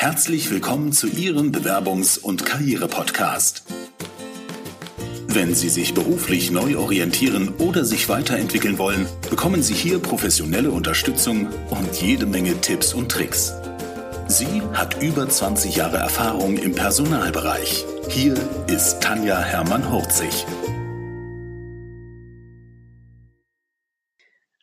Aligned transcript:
Herzlich 0.00 0.48
willkommen 0.52 0.92
zu 0.92 1.08
Ihrem 1.08 1.50
Bewerbungs- 1.50 2.20
und 2.20 2.46
Karriere-Podcast. 2.46 3.64
Wenn 5.26 5.56
Sie 5.56 5.68
sich 5.68 5.92
beruflich 5.92 6.52
neu 6.52 6.78
orientieren 6.78 7.52
oder 7.58 7.84
sich 7.84 8.08
weiterentwickeln 8.08 8.78
wollen, 8.78 9.08
bekommen 9.28 9.60
Sie 9.60 9.74
hier 9.74 9.98
professionelle 9.98 10.70
Unterstützung 10.70 11.48
und 11.70 12.00
jede 12.00 12.26
Menge 12.26 12.60
Tipps 12.60 12.94
und 12.94 13.10
Tricks. 13.10 13.54
Sie 14.28 14.62
hat 14.72 15.02
über 15.02 15.28
20 15.28 15.74
Jahre 15.74 15.96
Erfahrung 15.96 16.58
im 16.58 16.76
Personalbereich. 16.76 17.84
Hier 18.08 18.36
ist 18.68 19.00
Tanja 19.00 19.40
Hermann-Hurzig. 19.40 20.46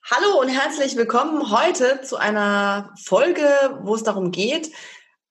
Hallo 0.09 0.39
und 0.39 0.47
herzlich 0.47 0.95
willkommen 0.95 1.51
heute 1.51 1.99
zu 2.03 2.15
einer 2.15 2.93
Folge, 3.03 3.49
wo 3.81 3.95
es 3.95 4.03
darum 4.03 4.31
geht, 4.31 4.71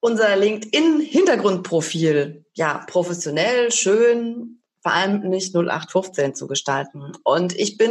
unser 0.04 0.36
LinkedIn-Hintergrundprofil. 0.36 2.44
Ja 2.52 2.84
professionell, 2.86 3.72
schön 3.72 4.60
vor 4.84 4.92
allem 4.92 5.20
nicht 5.30 5.54
0815 5.54 6.34
zu 6.34 6.46
gestalten. 6.46 7.14
Und 7.24 7.58
ich 7.58 7.78
bin 7.78 7.90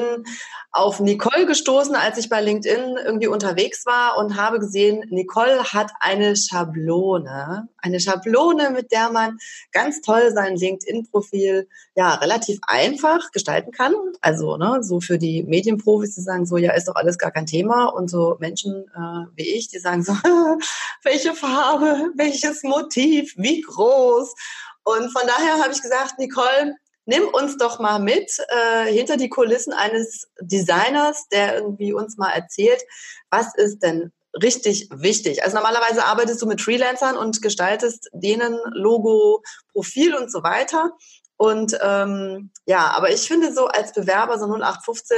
auf 0.71 0.99
Nicole 0.99 1.47
gestoßen, 1.47 1.95
als 1.95 2.19
ich 2.19 2.29
bei 2.29 2.39
LinkedIn 2.39 2.97
irgendwie 3.03 3.25
unterwegs 3.25 3.87
war 3.87 4.17
und 4.17 4.37
habe 4.37 4.59
gesehen, 4.59 5.03
Nicole 5.09 5.63
hat 5.73 5.91
eine 5.99 6.35
Schablone, 6.35 7.67
eine 7.79 7.99
Schablone, 7.99 8.69
mit 8.69 8.91
der 8.91 9.09
man 9.09 9.39
ganz 9.71 10.01
toll 10.01 10.31
sein 10.35 10.55
LinkedIn-Profil 10.55 11.67
ja 11.95 12.13
relativ 12.13 12.59
einfach 12.67 13.31
gestalten 13.31 13.71
kann. 13.71 13.95
Also 14.21 14.57
ne, 14.57 14.83
so 14.83 15.01
für 15.01 15.17
die 15.17 15.41
Medienprofis, 15.41 16.13
die 16.13 16.21
sagen 16.21 16.45
so, 16.45 16.57
ja, 16.57 16.73
ist 16.73 16.87
doch 16.87 16.95
alles 16.95 17.17
gar 17.17 17.31
kein 17.31 17.47
Thema. 17.47 17.85
Und 17.85 18.07
so 18.07 18.37
Menschen 18.39 18.85
äh, 18.95 19.25
wie 19.35 19.55
ich, 19.55 19.69
die 19.69 19.79
sagen 19.79 20.03
so, 20.03 20.13
welche 21.03 21.33
Farbe, 21.33 22.11
welches 22.15 22.61
Motiv, 22.61 23.33
wie 23.35 23.61
groß. 23.61 24.35
Und 24.83 25.11
von 25.11 25.21
daher 25.25 25.63
habe 25.63 25.71
ich 25.71 25.81
gesagt, 25.81 26.19
Nicole, 26.19 26.75
nimm 27.05 27.27
uns 27.27 27.57
doch 27.57 27.79
mal 27.79 27.99
mit 27.99 28.31
äh, 28.49 28.91
hinter 28.91 29.17
die 29.17 29.29
Kulissen 29.29 29.73
eines 29.73 30.27
Designers, 30.39 31.27
der 31.29 31.55
irgendwie 31.55 31.93
uns 31.93 32.17
mal 32.17 32.31
erzählt, 32.31 32.81
was 33.29 33.55
ist 33.55 33.79
denn 33.79 34.11
richtig 34.41 34.89
wichtig. 34.91 35.43
Also 35.43 35.55
normalerweise 35.55 36.05
arbeitest 36.05 36.41
du 36.41 36.47
mit 36.47 36.61
Freelancern 36.61 37.17
und 37.17 37.41
gestaltest 37.41 38.09
denen 38.13 38.57
Logo, 38.71 39.43
Profil 39.73 40.15
und 40.15 40.31
so 40.31 40.43
weiter. 40.43 40.91
Und 41.37 41.77
ähm, 41.81 42.51
ja, 42.65 42.91
aber 42.95 43.11
ich 43.11 43.27
finde 43.27 43.53
so 43.53 43.67
als 43.67 43.93
Bewerber 43.93 44.39
so 44.39 44.45
0815 44.45 45.17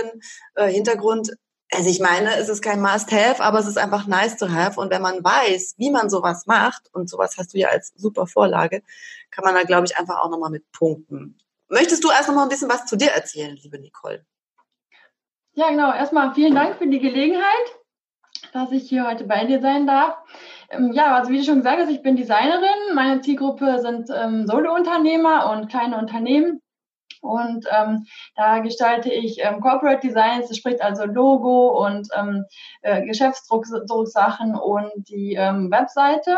äh, 0.55 0.67
Hintergrund, 0.67 1.31
also 1.71 1.89
ich 1.89 1.99
meine, 1.99 2.35
es 2.37 2.49
ist 2.49 2.61
kein 2.61 2.81
Must-Have, 2.81 3.41
aber 3.41 3.59
es 3.59 3.67
ist 3.67 3.77
einfach 3.77 4.07
nice 4.07 4.37
to 4.37 4.49
have. 4.49 4.79
Und 4.79 4.91
wenn 4.91 5.01
man 5.01 5.23
weiß, 5.23 5.75
wie 5.77 5.89
man 5.89 6.09
sowas 6.09 6.45
macht, 6.45 6.89
und 6.93 7.09
sowas 7.09 7.35
hast 7.37 7.53
du 7.53 7.57
ja 7.57 7.69
als 7.69 7.91
super 7.95 8.27
Vorlage, 8.27 8.81
kann 9.31 9.43
man 9.43 9.55
da, 9.55 9.63
glaube 9.63 9.85
ich, 9.85 9.97
einfach 9.97 10.19
auch 10.19 10.29
nochmal 10.29 10.51
mit 10.51 10.71
punkten. 10.71 11.37
Möchtest 11.75 12.05
du 12.05 12.09
erst 12.09 12.29
noch 12.29 12.35
mal 12.35 12.43
ein 12.43 12.49
bisschen 12.49 12.69
was 12.69 12.85
zu 12.85 12.95
dir 12.95 13.09
erzählen, 13.09 13.53
liebe 13.53 13.77
Nicole? 13.77 14.25
Ja, 15.55 15.71
genau. 15.71 15.93
Erstmal 15.93 16.33
vielen 16.33 16.55
Dank 16.55 16.77
für 16.77 16.87
die 16.87 16.99
Gelegenheit, 16.99 17.67
dass 18.53 18.71
ich 18.71 18.87
hier 18.87 19.05
heute 19.05 19.25
bei 19.25 19.43
dir 19.43 19.59
sein 19.59 19.85
darf. 19.85 20.15
Ähm, 20.69 20.93
ja, 20.93 21.17
also 21.17 21.31
wie 21.31 21.37
du 21.39 21.43
schon 21.43 21.57
gesagt 21.57 21.81
hast, 21.81 21.89
ich 21.89 22.01
bin 22.01 22.15
Designerin. 22.15 22.95
Meine 22.95 23.19
Zielgruppe 23.19 23.79
sind 23.81 24.09
ähm, 24.09 24.47
Solo-Unternehmer 24.47 25.51
und 25.51 25.67
kleine 25.67 25.97
Unternehmen. 25.97 26.61
Und 27.19 27.65
ähm, 27.69 28.05
da 28.37 28.59
gestalte 28.59 29.11
ich 29.11 29.39
ähm, 29.43 29.59
Corporate 29.59 29.99
Designs, 29.99 30.47
das 30.47 30.55
spricht 30.55 30.81
also 30.81 31.03
Logo 31.03 31.85
und 31.85 32.07
ähm, 32.15 32.45
äh, 32.83 33.05
Geschäftsdrucksachen 33.05 34.55
und 34.55 35.09
die 35.09 35.33
ähm, 35.33 35.69
Webseite. 35.71 36.37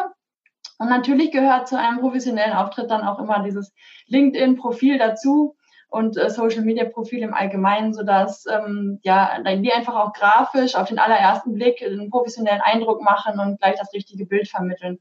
Und 0.78 0.90
natürlich 0.90 1.32
gehört 1.32 1.68
zu 1.68 1.78
einem 1.78 2.00
professionellen 2.00 2.54
Auftritt 2.54 2.92
dann 2.92 3.06
auch 3.06 3.20
immer 3.20 3.44
dieses 3.44 3.74
LinkedIn-Profil 4.08 5.00
dazu 5.00 5.56
und 5.90 6.18
äh, 6.18 6.30
Social-Media-Profil 6.30 7.20
im 7.20 7.34
Allgemeinen, 7.34 7.94
sodass 7.94 8.46
ähm, 8.48 9.00
ja, 9.04 9.40
die 9.44 9.72
einfach 9.72 9.96
auch 9.96 10.14
grafisch 10.14 10.76
auf 10.76 10.90
den 10.90 11.00
allerersten 11.00 11.54
Blick 11.54 11.82
einen 11.82 12.10
professionellen 12.10 12.62
Eindruck 12.62 13.02
machen 13.02 13.40
und 13.40 13.60
gleich 13.60 13.76
das 13.80 13.94
richtige 13.94 14.26
Bild 14.26 14.50
vermitteln. 14.50 15.00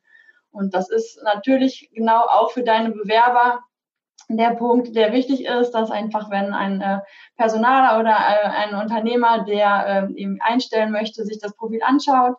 Und 0.50 0.74
das 0.74 0.88
ist 0.88 1.22
natürlich 1.22 1.90
genau 1.92 2.20
auch 2.20 2.52
für 2.52 2.62
deine 2.62 2.90
Bewerber 2.90 3.60
der 4.28 4.54
Punkt, 4.54 4.96
der 4.96 5.12
wichtig 5.12 5.44
ist, 5.44 5.72
dass 5.72 5.90
einfach, 5.90 6.30
wenn 6.30 6.54
ein 6.54 6.80
äh, 6.80 7.00
Personaler 7.36 8.00
oder 8.00 8.12
äh, 8.12 8.46
ein 8.46 8.74
Unternehmer, 8.74 9.44
der 9.44 10.08
eben 10.16 10.38
einstellen 10.40 10.90
möchte, 10.90 11.24
sich 11.24 11.38
das 11.38 11.54
Profil 11.54 11.82
anschaut, 11.84 12.36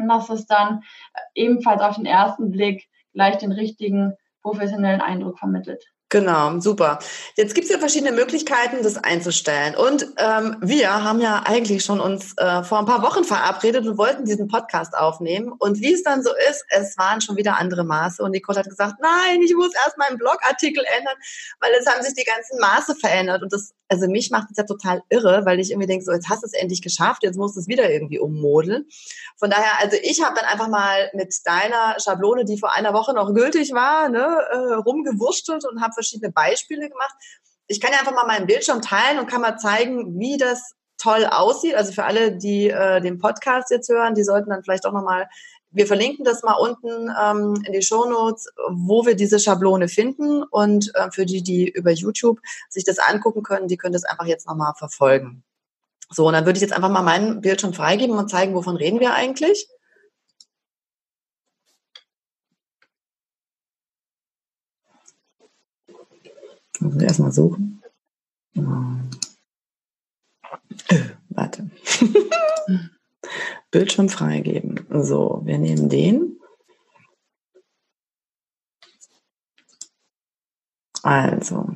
und 0.00 0.08
dass 0.08 0.28
es 0.30 0.46
dann 0.46 0.82
ebenfalls 1.34 1.82
auf 1.82 1.96
den 1.96 2.06
ersten 2.06 2.50
Blick 2.50 2.88
gleich 3.12 3.38
den 3.38 3.52
richtigen 3.52 4.14
professionellen 4.42 5.00
Eindruck 5.00 5.38
vermittelt. 5.38 5.84
Genau, 6.12 6.58
super. 6.58 6.98
Jetzt 7.36 7.54
gibt 7.54 7.66
es 7.66 7.70
ja 7.70 7.78
verschiedene 7.78 8.10
Möglichkeiten, 8.10 8.82
das 8.82 8.96
einzustellen. 8.96 9.76
Und 9.76 10.08
ähm, 10.16 10.56
wir 10.60 11.04
haben 11.04 11.20
ja 11.20 11.44
eigentlich 11.44 11.84
schon 11.84 12.00
uns 12.00 12.36
äh, 12.36 12.64
vor 12.64 12.80
ein 12.80 12.84
paar 12.84 13.02
Wochen 13.02 13.22
verabredet 13.22 13.86
und 13.86 13.96
wollten 13.96 14.24
diesen 14.24 14.48
Podcast 14.48 14.98
aufnehmen. 14.98 15.52
Und 15.56 15.80
wie 15.80 15.92
es 15.92 16.02
dann 16.02 16.24
so 16.24 16.30
ist, 16.50 16.64
es 16.70 16.98
waren 16.98 17.20
schon 17.20 17.36
wieder 17.36 17.58
andere 17.58 17.84
Maße. 17.84 18.24
Und 18.24 18.32
Nicole 18.32 18.58
hat 18.58 18.68
gesagt, 18.68 18.96
nein, 19.00 19.40
ich 19.40 19.54
muss 19.54 19.72
erst 19.84 19.98
meinen 19.98 20.18
Blogartikel 20.18 20.82
ändern, 20.98 21.14
weil 21.60 21.70
es 21.78 21.86
haben 21.86 22.02
sich 22.02 22.14
die 22.14 22.24
ganzen 22.24 22.58
Maße 22.58 22.96
verändert. 22.96 23.44
Und 23.44 23.52
das, 23.52 23.72
also 23.90 24.06
mich 24.08 24.30
macht 24.30 24.48
es 24.52 24.56
ja 24.56 24.62
total 24.62 25.02
irre, 25.08 25.44
weil 25.44 25.58
ich 25.58 25.72
irgendwie 25.72 25.88
denke, 25.88 26.04
so 26.04 26.12
jetzt 26.12 26.28
hast 26.28 26.42
du 26.42 26.46
es 26.46 26.52
endlich 26.52 26.80
geschafft, 26.80 27.24
jetzt 27.24 27.36
musst 27.36 27.56
du 27.56 27.60
es 27.60 27.66
wieder 27.66 27.90
irgendwie 27.90 28.20
ummodeln. 28.20 28.86
Von 29.36 29.50
daher, 29.50 29.80
also 29.80 29.96
ich 30.00 30.22
habe 30.22 30.36
dann 30.36 30.44
einfach 30.44 30.68
mal 30.68 31.10
mit 31.12 31.34
deiner 31.44 31.96
Schablone, 31.98 32.44
die 32.44 32.58
vor 32.58 32.72
einer 32.72 32.94
Woche 32.94 33.12
noch 33.12 33.34
gültig 33.34 33.72
war, 33.72 34.08
ne, 34.08 34.24
äh, 34.50 34.74
rumgewurschtelt 34.74 35.64
und 35.64 35.82
habe 35.82 35.92
verschiedene 35.92 36.30
Beispiele 36.30 36.88
gemacht. 36.88 37.14
Ich 37.66 37.80
kann 37.80 37.92
ja 37.92 37.98
einfach 37.98 38.14
mal 38.14 38.26
meinen 38.26 38.46
Bildschirm 38.46 38.80
teilen 38.80 39.18
und 39.18 39.26
kann 39.26 39.40
mal 39.40 39.58
zeigen, 39.58 40.18
wie 40.20 40.36
das 40.36 40.74
toll 40.96 41.26
aussieht. 41.26 41.74
Also 41.74 41.92
für 41.92 42.04
alle, 42.04 42.36
die 42.36 42.70
äh, 42.70 43.00
den 43.00 43.18
Podcast 43.18 43.70
jetzt 43.70 43.88
hören, 43.88 44.14
die 44.14 44.22
sollten 44.22 44.50
dann 44.50 44.62
vielleicht 44.62 44.86
auch 44.86 44.92
nochmal, 44.92 45.28
wir 45.70 45.86
verlinken 45.86 46.24
das 46.24 46.42
mal 46.42 46.54
unten 46.54 47.10
ähm, 47.22 47.62
in 47.64 47.72
die 47.72 47.82
Show 47.82 48.08
Notes, 48.08 48.48
wo 48.70 49.06
wir 49.06 49.14
diese 49.14 49.38
Schablone 49.38 49.88
finden. 49.88 50.42
Und 50.42 50.92
äh, 50.94 51.10
für 51.10 51.26
die, 51.26 51.42
die 51.42 51.68
über 51.68 51.92
YouTube 51.92 52.40
sich 52.68 52.84
das 52.84 52.98
angucken 52.98 53.42
können, 53.42 53.68
die 53.68 53.76
können 53.76 53.92
das 53.92 54.04
einfach 54.04 54.26
jetzt 54.26 54.46
nochmal 54.46 54.74
verfolgen. 54.76 55.44
So, 56.10 56.26
und 56.26 56.32
dann 56.32 56.44
würde 56.44 56.56
ich 56.56 56.62
jetzt 56.62 56.72
einfach 56.72 56.90
mal 56.90 57.02
meinen 57.02 57.40
Bildschirm 57.40 57.72
freigeben 57.72 58.16
und 58.18 58.28
zeigen, 58.28 58.54
wovon 58.54 58.76
reden 58.76 58.98
wir 58.98 59.14
eigentlich. 59.14 59.68
Muss 66.80 67.02
erstmal 67.02 67.30
suchen. 67.30 67.82
Warte. 70.90 71.09
Bildschirm 73.70 74.08
freigeben. 74.08 74.86
So, 74.90 75.42
wir 75.44 75.58
nehmen 75.58 75.88
den. 75.88 76.40
Also, 81.02 81.68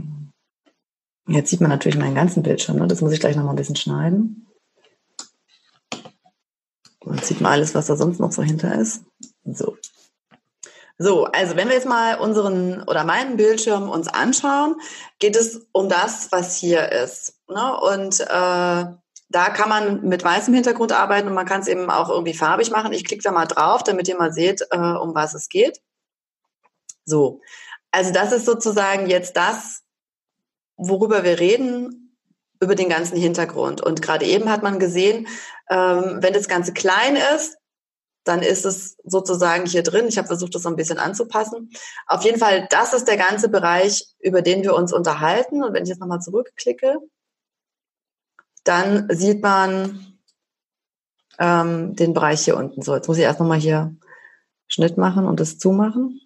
jetzt 1.27 1.51
sieht 1.51 1.61
man 1.61 1.71
natürlich 1.71 1.99
meinen 1.99 2.15
ganzen 2.15 2.43
Bildschirm. 2.43 2.79
Ne? 2.79 2.87
Das 2.87 3.01
muss 3.01 3.13
ich 3.13 3.21
gleich 3.21 3.37
noch 3.37 3.45
mal 3.45 3.51
ein 3.51 3.57
bisschen 3.57 3.77
schneiden. 3.77 4.47
Jetzt 7.07 7.27
sieht 7.27 7.41
man 7.41 7.53
alles, 7.53 7.75
was 7.75 7.87
da 7.87 7.97
sonst 7.97 8.19
noch 8.19 8.33
so 8.33 8.43
hinter 8.43 8.75
ist. 8.79 9.05
So, 9.45 9.77
so, 10.97 11.25
also 11.25 11.57
wenn 11.57 11.69
wir 11.69 11.75
jetzt 11.75 11.89
mal 11.89 12.19
unseren 12.21 12.83
oder 12.85 13.05
meinen 13.05 13.37
Bildschirm 13.37 13.89
uns 13.89 14.07
anschauen, 14.07 14.77
geht 15.19 15.35
es 15.35 15.67
um 15.73 15.89
das, 15.89 16.31
was 16.31 16.57
hier 16.57 16.93
ist. 16.93 17.35
Ne? 17.49 17.77
Und 17.81 18.21
äh, 18.21 18.85
da 19.29 19.51
kann 19.51 19.69
man 19.69 20.03
mit 20.03 20.23
weißem 20.23 20.55
Hintergrund 20.55 20.93
arbeiten 20.93 21.29
und 21.29 21.35
man 21.35 21.47
kann 21.47 21.61
es 21.61 21.69
eben 21.69 21.91
auch 21.91 22.09
irgendwie 22.09 22.35
farbig 22.35 22.71
machen. 22.71 22.93
Ich 22.93 23.05
klicke 23.05 23.23
da 23.23 23.33
mal 23.33 23.47
drauf, 23.47 23.83
damit 23.83 24.09
ihr 24.09 24.17
mal 24.17 24.33
seht, 24.33 24.63
äh, 24.71 24.77
um 24.77 25.15
was 25.15 25.35
es 25.35 25.49
geht. 25.49 25.81
So, 27.05 27.41
also 27.91 28.13
das 28.13 28.33
ist 28.33 28.47
sozusagen 28.47 29.09
jetzt 29.09 29.37
das, 29.37 29.83
worüber 30.77 31.25
wir 31.25 31.39
reden, 31.39 32.17
über 32.61 32.75
den 32.75 32.89
ganzen 32.89 33.17
Hintergrund. 33.17 33.83
Und 33.83 34.03
gerade 34.03 34.25
eben 34.25 34.51
hat 34.51 34.63
man 34.63 34.79
gesehen, 34.79 35.29
ähm, 35.71 36.19
wenn 36.21 36.33
das 36.33 36.49
Ganze 36.49 36.73
klein 36.73 37.17
ist, 37.37 37.57
dann 38.25 38.41
ist 38.41 38.65
es 38.65 38.97
sozusagen 39.05 39.67
hier 39.67 39.83
drin. 39.83 40.07
Ich 40.09 40.17
habe 40.17 40.29
versucht, 40.29 40.55
das 40.55 40.63
so 40.63 40.71
ein 40.71 40.77
bisschen 40.77 40.99
anzupassen. 40.99 41.71
Auf 42.07 42.25
jeden 42.25 42.39
Fall, 42.39 42.67
das 42.71 42.95
ist 42.95 43.07
der 43.07 43.19
ganze 43.19 43.49
Bereich, 43.49 44.07
über 44.19 44.41
den 44.41 44.63
wir 44.63 44.75
uns 44.75 44.93
unterhalten. 44.93 45.63
Und 45.63 45.75
wenn 45.75 45.83
ich 45.83 45.91
jetzt 45.91 46.01
nochmal 46.01 46.21
zurückklicke, 46.21 46.99
dann 48.65 49.09
sieht 49.11 49.43
man 49.43 50.19
ähm, 51.39 51.95
den 51.97 52.15
Bereich 52.15 52.45
hier 52.45 52.57
unten. 52.57 52.83
So, 52.83 52.95
jetzt 52.95 53.09
muss 53.09 53.19
ich 53.19 53.25
erst 53.25 53.41
nochmal 53.41 53.59
hier 53.59 53.95
Schnitt 54.67 54.97
machen 54.97 55.27
und 55.27 55.41
das 55.41 55.59
zumachen. 55.59 56.21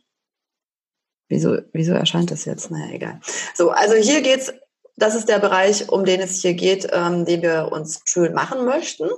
Wieso, 1.28 1.58
wieso 1.72 1.92
erscheint 1.92 2.30
das 2.30 2.44
jetzt? 2.44 2.70
Naja, 2.70 2.92
egal. 2.92 3.20
So, 3.54 3.70
also 3.70 3.94
hier 3.94 4.22
geht's 4.22 4.52
Das 4.96 5.14
ist 5.14 5.28
der 5.28 5.38
Bereich, 5.38 5.90
um 5.90 6.04
den 6.04 6.20
es 6.20 6.42
hier 6.42 6.54
geht, 6.54 6.88
ähm, 6.92 7.24
den 7.24 7.42
wir 7.42 7.70
uns 7.70 8.00
schön 8.04 8.34
machen 8.34 8.64
möchten. 8.64 9.08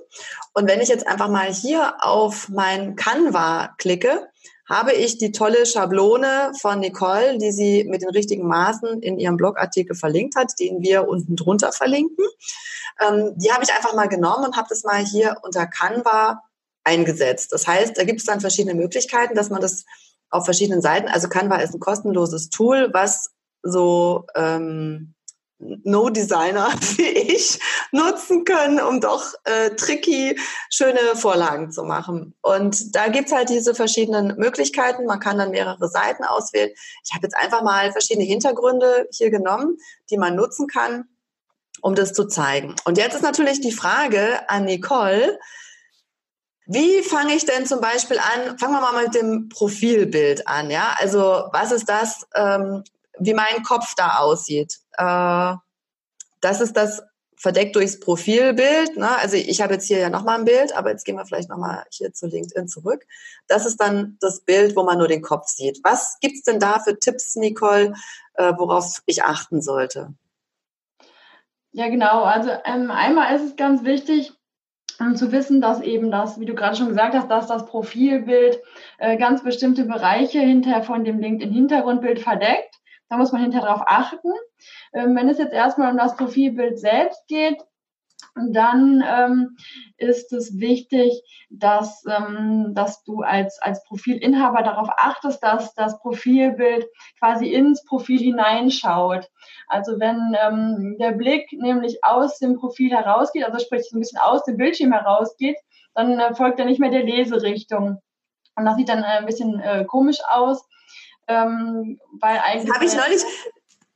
Und 0.52 0.68
wenn 0.68 0.80
ich 0.80 0.88
jetzt 0.88 1.06
einfach 1.06 1.28
mal 1.30 1.52
hier 1.52 1.94
auf 2.00 2.48
mein 2.48 2.96
Canva 2.96 3.74
klicke, 3.78 4.29
habe 4.70 4.92
ich 4.92 5.18
die 5.18 5.32
tolle 5.32 5.66
Schablone 5.66 6.52
von 6.60 6.78
Nicole, 6.78 7.38
die 7.38 7.50
sie 7.50 7.84
mit 7.84 8.02
den 8.02 8.10
richtigen 8.10 8.46
Maßen 8.46 9.02
in 9.02 9.18
ihrem 9.18 9.36
Blogartikel 9.36 9.96
verlinkt 9.96 10.36
hat, 10.36 10.52
den 10.60 10.80
wir 10.80 11.08
unten 11.08 11.34
drunter 11.34 11.72
verlinken. 11.72 12.24
Ähm, 13.04 13.32
die 13.36 13.50
habe 13.52 13.64
ich 13.64 13.72
einfach 13.72 13.94
mal 13.94 14.08
genommen 14.08 14.46
und 14.46 14.56
habe 14.56 14.68
das 14.70 14.84
mal 14.84 15.04
hier 15.04 15.36
unter 15.42 15.66
Canva 15.66 16.40
eingesetzt. 16.84 17.52
Das 17.52 17.66
heißt, 17.66 17.98
da 17.98 18.04
gibt 18.04 18.20
es 18.20 18.26
dann 18.26 18.40
verschiedene 18.40 18.74
Möglichkeiten, 18.74 19.34
dass 19.34 19.50
man 19.50 19.60
das 19.60 19.84
auf 20.30 20.44
verschiedenen 20.44 20.80
Seiten, 20.80 21.08
also 21.08 21.28
Canva 21.28 21.56
ist 21.56 21.74
ein 21.74 21.80
kostenloses 21.80 22.50
Tool, 22.50 22.90
was 22.92 23.30
so 23.62 24.26
ähm, 24.36 25.14
No-Designer 25.60 26.70
wie 26.96 27.08
ich 27.08 27.58
nutzen 27.92 28.44
können, 28.44 28.80
um 28.80 29.00
doch 29.00 29.34
äh, 29.44 29.70
tricky, 29.70 30.38
schöne 30.70 30.98
Vorlagen 31.14 31.70
zu 31.70 31.84
machen. 31.84 32.34
Und 32.40 32.94
da 32.96 33.08
gibt's 33.08 33.32
halt 33.32 33.50
diese 33.50 33.74
verschiedenen 33.74 34.36
Möglichkeiten. 34.36 35.06
Man 35.06 35.20
kann 35.20 35.38
dann 35.38 35.50
mehrere 35.50 35.88
Seiten 35.88 36.24
auswählen. 36.24 36.70
Ich 37.04 37.14
habe 37.14 37.26
jetzt 37.26 37.36
einfach 37.36 37.62
mal 37.62 37.92
verschiedene 37.92 38.24
Hintergründe 38.24 39.08
hier 39.12 39.30
genommen, 39.30 39.78
die 40.10 40.16
man 40.16 40.34
nutzen 40.34 40.66
kann, 40.66 41.04
um 41.82 41.94
das 41.94 42.12
zu 42.12 42.26
zeigen. 42.26 42.74
Und 42.84 42.98
jetzt 42.98 43.14
ist 43.14 43.22
natürlich 43.22 43.60
die 43.60 43.72
Frage 43.72 44.48
an 44.48 44.64
Nicole, 44.64 45.38
wie 46.72 47.02
fange 47.02 47.34
ich 47.34 47.44
denn 47.44 47.66
zum 47.66 47.80
Beispiel 47.80 48.18
an? 48.18 48.56
Fangen 48.56 48.74
wir 48.74 48.80
mal 48.80 49.02
mit 49.02 49.14
dem 49.14 49.48
Profilbild 49.48 50.46
an, 50.46 50.70
ja? 50.70 50.94
Also 50.98 51.48
was 51.52 51.72
ist 51.72 51.88
das, 51.88 52.28
ähm, 52.34 52.84
wie 53.20 53.34
mein 53.34 53.62
Kopf 53.62 53.94
da 53.94 54.18
aussieht? 54.18 54.78
Äh, 54.96 55.54
das 56.40 56.60
ist 56.60 56.76
das 56.76 57.02
verdeckt 57.36 57.74
durchs 57.74 57.98
Profilbild. 57.98 58.96
Ne? 58.96 59.08
Also 59.18 59.36
ich 59.36 59.62
habe 59.62 59.74
jetzt 59.74 59.86
hier 59.86 59.98
ja 59.98 60.10
nochmal 60.10 60.38
ein 60.38 60.44
Bild, 60.44 60.76
aber 60.76 60.90
jetzt 60.90 61.04
gehen 61.04 61.16
wir 61.16 61.24
vielleicht 61.24 61.48
nochmal 61.48 61.84
hier 61.90 62.12
zu 62.12 62.26
LinkedIn 62.26 62.68
zurück. 62.68 63.06
Das 63.48 63.64
ist 63.64 63.80
dann 63.80 64.18
das 64.20 64.40
Bild, 64.40 64.76
wo 64.76 64.82
man 64.82 64.98
nur 64.98 65.08
den 65.08 65.22
Kopf 65.22 65.48
sieht. 65.48 65.80
Was 65.82 66.18
gibt's 66.20 66.42
denn 66.42 66.60
da 66.60 66.80
für 66.80 66.98
Tipps, 66.98 67.36
Nicole, 67.36 67.94
äh, 68.34 68.52
worauf 68.58 69.00
ich 69.06 69.24
achten 69.24 69.62
sollte? 69.62 70.12
Ja, 71.72 71.88
genau. 71.88 72.24
Also 72.24 72.50
ähm, 72.64 72.90
einmal 72.90 73.34
ist 73.34 73.42
es 73.42 73.56
ganz 73.56 73.84
wichtig, 73.84 74.32
um 74.98 75.16
zu 75.16 75.32
wissen, 75.32 75.62
dass 75.62 75.80
eben 75.80 76.10
das, 76.10 76.38
wie 76.38 76.44
du 76.44 76.54
gerade 76.54 76.76
schon 76.76 76.88
gesagt 76.88 77.14
hast, 77.14 77.30
dass 77.30 77.46
das 77.46 77.64
Profilbild 77.64 78.60
äh, 78.98 79.16
ganz 79.16 79.42
bestimmte 79.42 79.84
Bereiche 79.84 80.40
hinterher 80.40 80.82
von 80.82 81.04
dem 81.04 81.20
LinkedIn-Hintergrundbild 81.20 82.20
verdeckt. 82.20 82.79
Da 83.10 83.16
muss 83.16 83.32
man 83.32 83.42
hinterher 83.42 83.66
drauf 83.66 83.82
achten. 83.86 84.32
Ähm, 84.94 85.16
wenn 85.16 85.28
es 85.28 85.38
jetzt 85.38 85.52
erstmal 85.52 85.90
um 85.90 85.98
das 85.98 86.16
Profilbild 86.16 86.78
selbst 86.78 87.26
geht, 87.26 87.60
dann 88.36 89.02
ähm, 89.06 89.56
ist 89.96 90.32
es 90.32 90.58
wichtig, 90.58 91.22
dass, 91.50 92.04
ähm, 92.06 92.72
dass 92.74 93.02
du 93.02 93.22
als, 93.22 93.60
als 93.60 93.82
Profilinhaber 93.84 94.62
darauf 94.62 94.88
achtest, 94.96 95.42
dass 95.42 95.74
das 95.74 95.98
Profilbild 96.00 96.86
quasi 97.18 97.48
ins 97.48 97.84
Profil 97.84 98.20
hineinschaut. 98.20 99.28
Also 99.66 99.98
wenn 99.98 100.36
ähm, 100.40 100.96
der 101.00 101.12
Blick 101.12 101.52
nämlich 101.52 101.98
aus 102.04 102.38
dem 102.38 102.56
Profil 102.56 102.90
herausgeht, 102.90 103.44
also 103.44 103.58
sprich 103.58 103.88
so 103.88 103.96
ein 103.96 104.00
bisschen 104.00 104.20
aus 104.20 104.44
dem 104.44 104.56
Bildschirm 104.56 104.92
herausgeht, 104.92 105.56
dann 105.94 106.20
äh, 106.20 106.34
folgt 106.34 106.60
er 106.60 106.66
nicht 106.66 106.80
mehr 106.80 106.90
der 106.90 107.02
Leserichtung. 107.02 108.00
Und 108.54 108.64
das 108.64 108.76
sieht 108.76 108.88
dann 108.88 109.02
äh, 109.02 109.18
ein 109.18 109.26
bisschen 109.26 109.58
äh, 109.60 109.84
komisch 109.84 110.18
aus. 110.28 110.64
Ähm, 111.28 112.00
weil 112.20 112.38
eigentlich. 112.38 112.74
Habe 112.74 112.84
ich 112.84 112.94
neulich, 112.94 113.22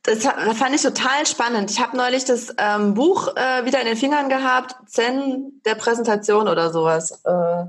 das 0.03 0.23
fand 0.23 0.75
ich 0.75 0.83
total 0.83 1.27
spannend. 1.27 1.71
Ich 1.71 1.81
habe 1.81 1.97
neulich 1.97 2.25
das 2.25 2.55
ähm, 2.59 2.95
Buch 2.95 3.35
äh, 3.37 3.65
wieder 3.65 3.81
in 3.81 3.87
den 3.87 3.97
Fingern 3.97 4.29
gehabt, 4.29 4.75
Zen 4.87 5.61
der 5.65 5.75
Präsentation 5.75 6.49
oder 6.49 6.71
sowas. 6.71 7.23
Äh, 7.25 7.65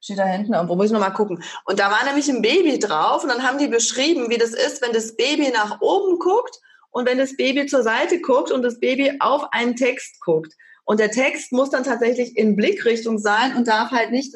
steht 0.00 0.18
da 0.18 0.24
hinten 0.24 0.54
irgendwo, 0.54 0.76
muss 0.76 0.86
ich 0.86 0.92
nochmal 0.92 1.12
gucken. 1.12 1.42
Und 1.64 1.78
da 1.78 1.90
war 1.90 2.04
nämlich 2.04 2.28
ein 2.28 2.42
Baby 2.42 2.78
drauf 2.78 3.22
und 3.22 3.28
dann 3.28 3.42
haben 3.42 3.58
die 3.58 3.68
beschrieben, 3.68 4.30
wie 4.30 4.38
das 4.38 4.50
ist, 4.50 4.82
wenn 4.82 4.92
das 4.92 5.16
Baby 5.16 5.50
nach 5.50 5.80
oben 5.80 6.18
guckt 6.18 6.60
und 6.90 7.06
wenn 7.06 7.18
das 7.18 7.36
Baby 7.36 7.66
zur 7.66 7.82
Seite 7.82 8.20
guckt 8.20 8.50
und 8.50 8.62
das 8.62 8.80
Baby 8.80 9.16
auf 9.20 9.52
einen 9.52 9.76
Text 9.76 10.20
guckt. 10.20 10.54
Und 10.84 11.00
der 11.00 11.10
Text 11.10 11.52
muss 11.52 11.70
dann 11.70 11.84
tatsächlich 11.84 12.36
in 12.36 12.56
Blickrichtung 12.56 13.18
sein 13.18 13.56
und 13.56 13.68
darf 13.68 13.90
halt 13.90 14.10
nicht, 14.10 14.34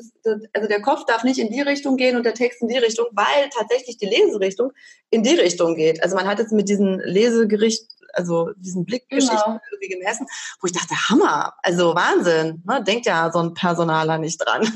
also 0.53 0.69
der 0.69 0.83
Kopf 0.83 1.05
darf 1.07 1.25
nicht 1.25 1.39
in 1.39 1.51
die 1.51 1.61
Richtung 1.61 1.97
gehen 1.97 2.17
und 2.17 2.25
der 2.25 2.35
Text 2.35 2.63
in 2.63 2.69
die 2.69 2.79
Richtung, 2.79 3.07
weil 3.13 3.49
tatsächlich 3.57 3.97
die 3.99 4.07
Leserichtung 4.07 4.73
in 5.11 5.23
die 5.23 5.35
Richtung 5.35 5.75
geht. 5.75 6.03
Also 6.03 6.17
man 6.17 6.27
hat 6.27 6.39
jetzt 6.39 6.53
mit 6.53 6.69
diesen 6.69 7.01
Lesegericht, 7.01 7.89
also 8.13 8.51
diesen 8.57 8.85
Blickgeschichten 8.85 9.39
genau. 9.45 9.61
irgendwie 9.73 9.99
gemessen, 9.99 10.27
wo 10.61 10.67
ich 10.67 10.73
dachte, 10.73 10.95
Hammer, 11.09 11.55
also 11.63 11.95
Wahnsinn, 11.95 12.63
ne? 12.67 12.83
denkt 12.85 13.07
ja 13.07 13.31
so 13.33 13.41
ein 13.41 13.55
Personaler 13.55 14.19
nicht 14.19 14.39
dran. 14.39 14.69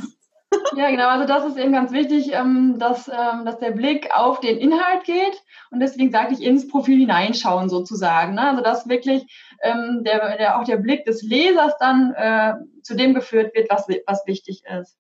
Ja, 0.77 0.91
genau. 0.91 1.09
Also 1.09 1.27
das 1.27 1.45
ist 1.45 1.59
eben 1.59 1.73
ganz 1.73 1.93
wichtig, 1.93 2.33
ähm, 2.33 2.79
dass, 2.79 3.09
ähm, 3.09 3.45
dass 3.45 3.59
der 3.59 3.73
Blick 3.73 4.09
auf 4.15 4.41
den 4.41 4.59
Inhalt 4.59 5.05
geht. 5.05 5.43
Und 5.71 5.81
deswegen 5.81 6.11
sage 6.11 6.33
ich 6.35 6.43
ins 6.43 6.69
Profil 6.69 6.99
hineinschauen 7.01 7.69
sozusagen. 7.69 8.35
Ne? 8.35 8.43
Also 8.43 8.63
dass 8.63 8.89
wirklich 8.89 9.25
ähm, 9.63 10.03
der, 10.05 10.37
der, 10.37 10.59
auch 10.59 10.65
der 10.65 10.77
Blick 10.77 11.05
des 11.05 11.23
Lesers 11.23 11.75
dann 11.79 12.15
äh, 12.15 12.55
zu 12.83 12.95
dem 12.95 13.15
geführt 13.15 13.55
wird, 13.55 13.71
was, 13.71 13.87
was 14.07 14.27
wichtig 14.27 14.63
ist. 14.81 14.97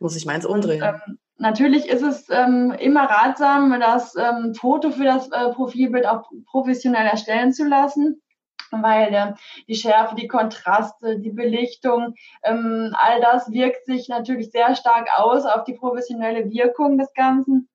Muss 0.00 0.16
ich 0.16 0.26
meins 0.26 0.46
umdrehen. 0.46 0.82
Und, 0.82 0.88
ähm, 0.88 1.18
natürlich 1.36 1.88
ist 1.88 2.02
es 2.02 2.28
ähm, 2.30 2.74
immer 2.78 3.04
ratsam, 3.04 3.78
das 3.80 4.14
ähm, 4.16 4.54
Foto 4.54 4.90
für 4.90 5.04
das 5.04 5.30
äh, 5.30 5.50
Profilbild 5.50 6.06
auch 6.06 6.30
professionell 6.46 7.06
erstellen 7.06 7.52
zu 7.52 7.64
lassen 7.64 8.20
weil 8.70 9.14
äh, 9.14 9.32
die 9.66 9.74
Schärfe, 9.74 10.14
die 10.14 10.28
Kontraste, 10.28 11.18
die 11.18 11.30
Belichtung, 11.30 12.14
ähm, 12.42 12.94
all 12.98 13.20
das 13.20 13.50
wirkt 13.52 13.86
sich 13.86 14.08
natürlich 14.08 14.50
sehr 14.50 14.74
stark 14.74 15.08
aus 15.16 15.44
auf 15.44 15.64
die 15.64 15.74
professionelle 15.74 16.50
Wirkung 16.50 16.98
des 16.98 17.12
Ganzen. 17.14 17.68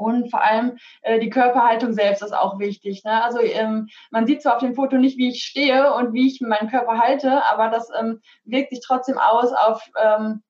Und 0.00 0.30
vor 0.30 0.42
allem 0.42 0.78
äh, 1.02 1.18
die 1.20 1.28
Körperhaltung 1.28 1.92
selbst 1.92 2.22
ist 2.22 2.32
auch 2.32 2.58
wichtig. 2.58 3.04
Ne? 3.04 3.22
Also 3.22 3.38
ähm, 3.40 3.88
man 4.10 4.26
sieht 4.26 4.40
zwar 4.40 4.54
auf 4.54 4.62
dem 4.62 4.74
Foto 4.74 4.96
nicht, 4.96 5.18
wie 5.18 5.28
ich 5.28 5.42
stehe 5.44 5.92
und 5.92 6.14
wie 6.14 6.26
ich 6.26 6.40
meinen 6.40 6.70
Körper 6.70 6.98
halte, 6.98 7.46
aber 7.52 7.68
das 7.68 7.88
ähm, 8.00 8.22
wirkt 8.44 8.70
sich 8.70 8.80
trotzdem 8.82 9.18
aus 9.18 9.52
auf, 9.52 9.86
ähm, 10.02 10.42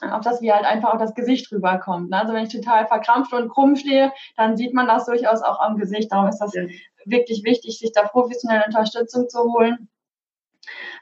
auf 0.00 0.24
das, 0.24 0.42
wie 0.42 0.52
halt 0.52 0.64
einfach 0.64 0.92
auch 0.92 0.98
das 0.98 1.14
Gesicht 1.14 1.52
rüberkommt. 1.52 2.10
Ne? 2.10 2.18
Also 2.18 2.32
wenn 2.32 2.46
ich 2.46 2.52
total 2.52 2.88
verkrampft 2.88 3.32
und 3.32 3.48
krumm 3.48 3.76
stehe, 3.76 4.12
dann 4.36 4.56
sieht 4.56 4.74
man 4.74 4.88
das 4.88 5.06
durchaus 5.06 5.42
auch 5.42 5.60
am 5.60 5.76
Gesicht. 5.76 6.10
Darum 6.10 6.28
ist 6.28 6.38
das. 6.38 6.52
Wirklich 7.04 7.44
wichtig, 7.44 7.78
sich 7.78 7.92
da 7.92 8.02
professionelle 8.06 8.64
Unterstützung 8.66 9.28
zu 9.28 9.40
holen. 9.40 9.88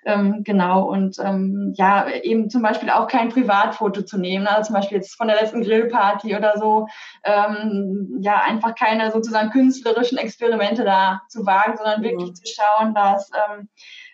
Ähm, 0.05 0.43
genau, 0.45 0.89
und 0.89 1.19
ähm, 1.19 1.75
ja, 1.77 2.09
eben 2.09 2.49
zum 2.49 2.63
Beispiel 2.63 2.91
auch 2.91 3.09
kein 3.09 3.29
Privatfoto 3.29 4.03
zu 4.03 4.19
nehmen, 4.19 4.47
also 4.47 4.69
zum 4.69 4.77
Beispiel 4.77 4.99
jetzt 4.99 5.17
von 5.17 5.29
der 5.29 5.41
letzten 5.41 5.63
Grillparty 5.63 6.37
oder 6.37 6.57
so, 6.57 6.87
ähm, 7.25 8.19
ja, 8.21 8.41
einfach 8.43 8.75
keine 8.75 9.11
sozusagen 9.11 9.51
künstlerischen 9.51 10.19
Experimente 10.19 10.85
da 10.85 11.23
zu 11.29 11.45
wagen, 11.45 11.77
sondern 11.77 12.01
mhm. 12.01 12.05
wirklich 12.05 12.35
zu 12.35 12.45
schauen, 12.47 12.95
dass 12.95 13.31
ähm, 13.51 13.69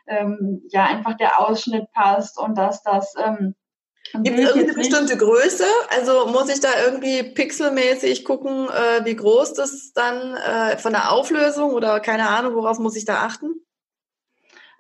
ähm, 0.07 0.63
ja 0.71 0.85
einfach 0.85 1.17
der 1.17 1.41
Ausschnitt 1.41 1.91
passt 1.93 2.39
und 2.39 2.57
dass 2.57 2.83
das 2.83 3.15
ähm, 3.23 3.55
Gibt 4.13 4.39
es 4.39 4.45
irgendeine 4.45 4.75
bestimmte 4.75 5.17
Größe? 5.17 5.65
Also 5.91 6.27
muss 6.27 6.49
ich 6.49 6.61
da 6.61 6.69
irgendwie 6.85 7.23
pixelmäßig 7.23 8.25
gucken, 8.25 8.69
äh, 8.69 9.05
wie 9.05 9.17
groß 9.17 9.55
das 9.55 9.93
dann 9.93 10.37
äh, 10.37 10.77
von 10.79 10.93
der 10.93 11.11
Auflösung 11.11 11.73
oder 11.73 12.01
keine 12.01 12.29
Ahnung, 12.29 12.55
worauf 12.55 12.79
muss 12.79 12.97
ich 12.97 13.05
da 13.05 13.23
achten? 13.23 13.65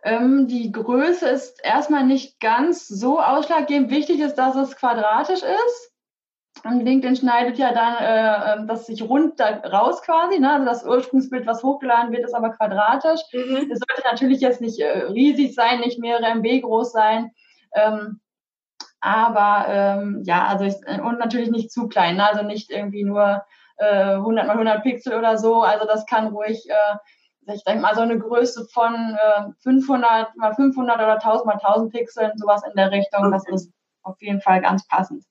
Ähm, 0.04 0.46
die 0.46 0.70
Größe 0.70 1.26
ist 1.28 1.64
erstmal 1.64 2.04
nicht 2.04 2.38
ganz 2.38 2.86
so 2.86 3.20
ausschlaggebend. 3.20 3.90
Wichtig 3.90 4.20
ist, 4.20 4.34
dass 4.34 4.54
es 4.54 4.76
quadratisch 4.76 5.42
ist. 5.42 5.92
Und 6.62 6.84
LinkedIn 6.84 7.16
schneidet 7.16 7.58
ja 7.58 7.72
dann 7.72 7.96
äh, 7.96 8.52
ähm, 8.52 8.66
das 8.68 8.86
sich 8.86 9.02
rund 9.02 9.40
da 9.40 9.48
raus 9.60 10.02
quasi. 10.02 10.38
Ne? 10.38 10.52
Also 10.52 10.66
das 10.66 10.84
Ursprungsbild, 10.84 11.46
was 11.46 11.62
hochgeladen 11.62 12.12
wird, 12.12 12.24
ist 12.24 12.34
aber 12.34 12.50
quadratisch. 12.50 13.20
Mhm. 13.32 13.70
Es 13.72 13.80
sollte 13.80 14.02
natürlich 14.04 14.40
jetzt 14.40 14.60
nicht 14.60 14.78
äh, 14.78 15.06
riesig 15.06 15.54
sein, 15.54 15.80
nicht 15.80 15.98
mehrere 15.98 16.26
MB 16.26 16.62
groß 16.62 16.92
sein. 16.92 17.32
Ähm, 17.74 18.20
aber 19.04 19.66
ähm, 19.68 20.22
ja, 20.24 20.46
also 20.46 20.64
ich, 20.64 20.74
und 21.00 21.18
natürlich 21.18 21.50
nicht 21.50 21.70
zu 21.70 21.88
klein, 21.88 22.16
ne? 22.16 22.28
also 22.28 22.42
nicht 22.42 22.70
irgendwie 22.70 23.04
nur 23.04 23.44
äh, 23.76 24.14
100 24.14 24.46
mal 24.46 24.54
100 24.54 24.82
Pixel 24.82 25.18
oder 25.18 25.36
so. 25.36 25.62
Also 25.62 25.86
das 25.86 26.06
kann 26.06 26.28
ruhig 26.28 26.68
äh, 26.68 26.96
ich 27.52 27.64
denke 27.64 27.82
mal, 27.82 27.94
so 27.94 28.00
eine 28.00 28.18
Größe 28.18 28.66
von 28.72 28.94
äh, 28.94 29.50
500 29.62 30.36
mal 30.36 30.54
500 30.54 30.96
oder 30.96 31.14
1000 31.14 31.46
mal 31.46 31.58
1000 31.62 31.92
Pixeln, 31.92 32.32
sowas 32.36 32.62
in 32.66 32.74
der 32.76 32.90
Richtung, 32.90 33.26
okay. 33.26 33.32
das 33.32 33.48
ist 33.48 33.72
auf 34.02 34.16
jeden 34.20 34.40
Fall 34.40 34.60
ganz 34.60 34.86
passend. 34.86 35.24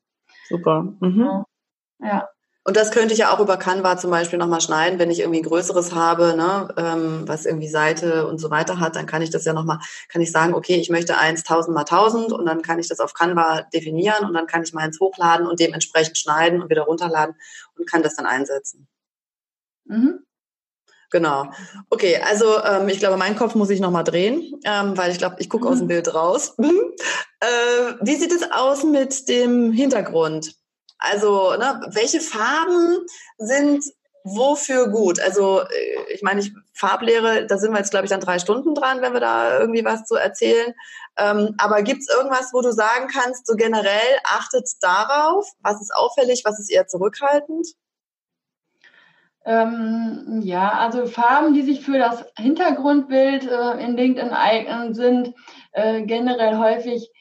Super. 0.48 0.84
Mhm. 1.00 1.44
Ja. 2.00 2.28
Und 2.66 2.78
das 2.78 2.92
könnte 2.92 3.14
ich 3.14 3.20
ja 3.20 3.34
auch 3.34 3.42
über 3.42 3.58
Canva 3.58 3.98
zum 3.98 4.10
Beispiel 4.10 4.40
nochmal 4.40 4.62
schneiden, 4.62 4.98
wenn 4.98 5.12
ich 5.12 5.20
irgendwie 5.20 5.42
ein 5.42 5.46
größeres 5.46 5.94
habe, 5.94 6.34
ne, 6.38 6.70
ähm, 6.78 7.28
was 7.28 7.46
irgendwie 7.46 7.68
Seite 7.68 8.26
und 8.26 8.40
so 8.40 8.50
weiter 8.52 8.80
hat, 8.80 8.96
dann 8.96 9.06
kann 9.06 9.22
ich 9.22 9.30
das 9.30 9.44
ja 9.44 9.52
nochmal, 9.52 9.80
kann 10.08 10.22
ich 10.22 10.32
sagen, 10.32 10.54
okay, 10.54 10.76
ich 10.76 10.90
möchte 10.90 11.18
eins 11.18 11.42
1000 11.42 11.76
mal 11.76 11.82
1000 11.82 12.32
und 12.32 12.46
dann 12.46 12.62
kann 12.62 12.80
ich 12.80 12.88
das 12.88 13.02
auf 13.02 13.14
Canva 13.14 13.64
definieren 13.74 14.26
und 14.26 14.34
dann 14.34 14.48
kann 14.48 14.64
ich 14.64 14.72
meins 14.72 15.00
hochladen 15.02 15.46
und 15.46 15.60
dementsprechend 15.60 16.18
schneiden 16.18 16.62
und 16.62 16.70
wieder 16.70 16.84
runterladen 16.84 17.36
und 17.78 17.90
kann 17.90 18.02
das 18.02 18.16
dann 18.16 18.26
einsetzen. 18.26 18.88
Mhm. 19.86 20.20
Genau. 21.12 21.52
Okay, 21.90 22.20
also 22.26 22.64
ähm, 22.64 22.88
ich 22.88 23.00
glaube, 23.00 23.18
meinen 23.18 23.36
Kopf 23.36 23.56
muss 23.56 23.70
ich 23.70 23.82
nochmal 23.82 24.06
drehen, 24.06 24.60
ähm, 24.64 24.98
weil 24.98 25.12
ich 25.12 25.20
glaube, 25.20 25.36
ich 25.40 25.50
gucke 25.50 25.68
aus 25.68 25.78
dem 25.78 25.86
mhm. 25.86 25.90
Bild 25.90 26.16
raus. 26.16 26.56
äh, 26.58 27.46
wie 28.02 28.16
sieht 28.16 28.32
es 28.32 28.52
aus 28.52 28.84
mit 28.84 29.28
dem 29.28 29.74
Hintergrund? 29.74 30.56
Also, 31.04 31.52
ne, 31.58 31.82
welche 31.88 32.22
Farben 32.22 33.06
sind 33.38 33.84
wofür 34.24 34.88
gut? 34.88 35.20
Also, 35.20 35.60
äh, 35.60 36.14
ich 36.14 36.22
meine, 36.22 36.40
ich 36.40 36.54
Farblehre, 36.74 37.46
da 37.46 37.58
sind 37.58 37.72
wir 37.72 37.80
jetzt, 37.80 37.92
glaube 37.92 38.06
ich, 38.06 38.10
dann 38.10 38.22
drei 38.22 38.40
Stunden 38.40 38.74
dran, 38.74 39.02
wenn 39.02 39.12
wir 39.14 39.20
da 39.20 39.60
irgendwie 39.60 39.84
was 39.84 40.06
zu 40.06 40.16
erzählen. 40.16 40.74
Ähm, 41.18 41.56
aber 41.58 41.84
gibt 41.84 42.02
es 42.02 42.10
irgendwas, 42.10 42.52
wo 42.54 42.62
du 42.62 42.72
sagen 42.72 43.08
kannst, 43.08 43.46
so 43.46 43.56
generell 43.56 44.18
achtet 44.24 44.68
darauf, 44.82 45.46
was 45.60 45.82
ist 45.82 45.94
auffällig, 45.94 46.44
was 46.46 46.60
ist 46.60 46.72
eher 46.72 46.88
zurückhaltend? 46.88 47.68
Ähm, 49.46 50.40
ja, 50.42 50.72
also 50.72 51.06
Farben, 51.06 51.54
die 51.54 51.64
sich 51.64 51.86
für 51.86 51.98
das 51.98 52.26
Hintergrundbild 52.38 53.46
äh, 53.46 53.84
in 53.84 53.98
LinkedIn 53.98 54.32
eignen, 54.32 54.94
sind 54.94 55.34
äh, 55.74 56.04
generell 56.04 56.58
häufig 56.58 57.12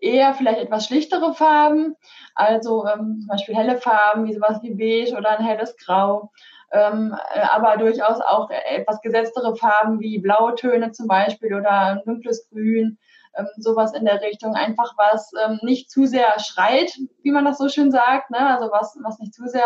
eher 0.00 0.34
vielleicht 0.34 0.60
etwas 0.60 0.86
schlichtere 0.86 1.34
Farben, 1.34 1.94
also 2.34 2.86
ähm, 2.86 3.18
zum 3.20 3.28
Beispiel 3.28 3.54
helle 3.54 3.78
Farben 3.78 4.26
wie 4.26 4.34
sowas 4.34 4.60
wie 4.62 4.74
beige 4.74 5.16
oder 5.16 5.38
ein 5.38 5.44
helles 5.44 5.76
Grau, 5.76 6.30
ähm, 6.72 7.16
äh, 7.34 7.40
aber 7.40 7.76
durchaus 7.76 8.20
auch 8.20 8.50
etwas 8.50 9.00
gesetztere 9.00 9.56
Farben 9.56 10.00
wie 10.00 10.18
Blautöne 10.18 10.92
zum 10.92 11.06
Beispiel 11.06 11.54
oder 11.54 11.70
ein 11.70 12.02
dunkles 12.04 12.48
Grün, 12.50 12.98
ähm, 13.36 13.46
sowas 13.56 13.94
in 13.94 14.04
der 14.04 14.20
Richtung, 14.22 14.54
einfach 14.54 14.94
was 14.96 15.30
ähm, 15.44 15.60
nicht 15.62 15.90
zu 15.90 16.06
sehr 16.06 16.38
schreit, 16.40 16.92
wie 17.22 17.30
man 17.30 17.44
das 17.44 17.58
so 17.58 17.68
schön 17.68 17.90
sagt, 17.90 18.30
ne? 18.30 18.38
also 18.38 18.70
was, 18.72 18.96
was 19.02 19.18
nicht 19.18 19.34
zu 19.34 19.46
sehr 19.46 19.64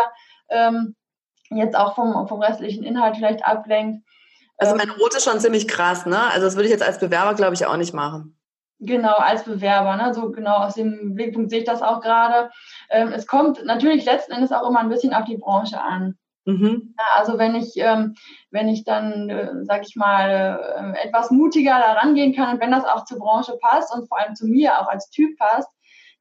ähm, 0.49 0.95
jetzt 1.49 1.75
auch 1.75 1.95
vom, 1.95 2.27
vom 2.27 2.41
restlichen 2.41 2.83
Inhalt 2.83 3.17
vielleicht 3.17 3.45
ablenkt. 3.45 4.03
Also 4.57 4.75
mein 4.75 4.89
Rot 4.89 5.15
ist 5.15 5.23
schon 5.23 5.39
ziemlich 5.39 5.67
krass, 5.67 6.05
ne? 6.05 6.19
Also 6.31 6.45
das 6.45 6.55
würde 6.55 6.65
ich 6.65 6.71
jetzt 6.71 6.83
als 6.83 6.99
Bewerber, 6.99 7.33
glaube 7.33 7.53
ich, 7.53 7.65
auch 7.65 7.75
nicht 7.75 7.93
machen. 7.93 8.37
Genau, 8.79 9.15
als 9.15 9.43
Bewerber, 9.43 9.95
ne? 9.95 10.13
so 10.13 10.31
genau 10.31 10.57
aus 10.57 10.75
dem 10.75 11.15
Blickpunkt 11.15 11.49
sehe 11.49 11.59
ich 11.59 11.65
das 11.65 11.81
auch 11.81 12.01
gerade. 12.01 12.51
Ähm, 12.89 13.13
es 13.13 13.27
kommt 13.27 13.63
natürlich 13.63 14.03
letzten 14.03 14.33
Endes 14.33 14.51
auch 14.51 14.67
immer 14.67 14.79
ein 14.79 14.89
bisschen 14.89 15.13
auf 15.13 15.25
die 15.25 15.37
Branche 15.37 15.79
an. 15.79 16.17
Mhm. 16.45 16.93
Ja, 16.97 17.05
also 17.15 17.37
wenn 17.37 17.55
ich, 17.55 17.73
ähm, 17.77 18.15
wenn 18.51 18.67
ich 18.67 18.83
dann, 18.83 19.29
äh, 19.29 19.51
sag 19.63 19.87
ich 19.87 19.95
mal, 19.95 20.93
äh, 20.99 21.07
etwas 21.07 21.31
mutiger 21.31 21.79
da 21.79 21.93
rangehen 21.93 22.35
kann 22.35 22.55
und 22.55 22.61
wenn 22.61 22.71
das 22.71 22.83
auch 22.83 23.05
zur 23.05 23.19
Branche 23.19 23.57
passt 23.61 23.93
und 23.95 24.07
vor 24.09 24.19
allem 24.19 24.35
zu 24.35 24.47
mir 24.47 24.79
auch 24.79 24.87
als 24.87 25.09
Typ 25.09 25.37
passt, 25.37 25.69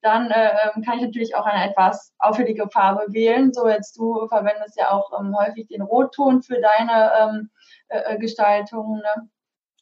dann 0.00 0.30
äh, 0.30 0.50
ähm, 0.74 0.82
kann 0.82 0.98
ich 0.98 1.04
natürlich 1.04 1.34
auch 1.34 1.46
eine 1.46 1.68
etwas 1.70 2.12
auffällige 2.18 2.68
Farbe 2.68 3.06
wählen. 3.12 3.52
So 3.52 3.68
jetzt 3.68 3.96
du 3.96 4.26
verwendest 4.28 4.76
ja 4.76 4.90
auch 4.90 5.18
ähm, 5.18 5.34
häufig 5.36 5.68
den 5.68 5.82
Rotton 5.82 6.42
für 6.42 6.60
deine 6.60 7.12
ähm, 7.20 7.50
äh, 7.88 8.14
äh 8.14 8.18
Gestaltung. 8.18 8.96
Ne? 8.96 9.28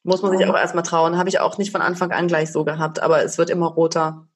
Muss 0.03 0.21
man 0.21 0.35
sich 0.35 0.47
auch 0.47 0.57
erstmal 0.57 0.83
trauen. 0.83 1.17
Habe 1.17 1.29
ich 1.29 1.39
auch 1.39 1.57
nicht 1.57 1.71
von 1.71 1.81
Anfang 1.81 2.11
an 2.11 2.27
gleich 2.27 2.51
so 2.51 2.63
gehabt, 2.63 3.01
aber 3.01 3.23
es 3.23 3.37
wird 3.37 3.49
immer 3.49 3.67
roter. 3.67 4.27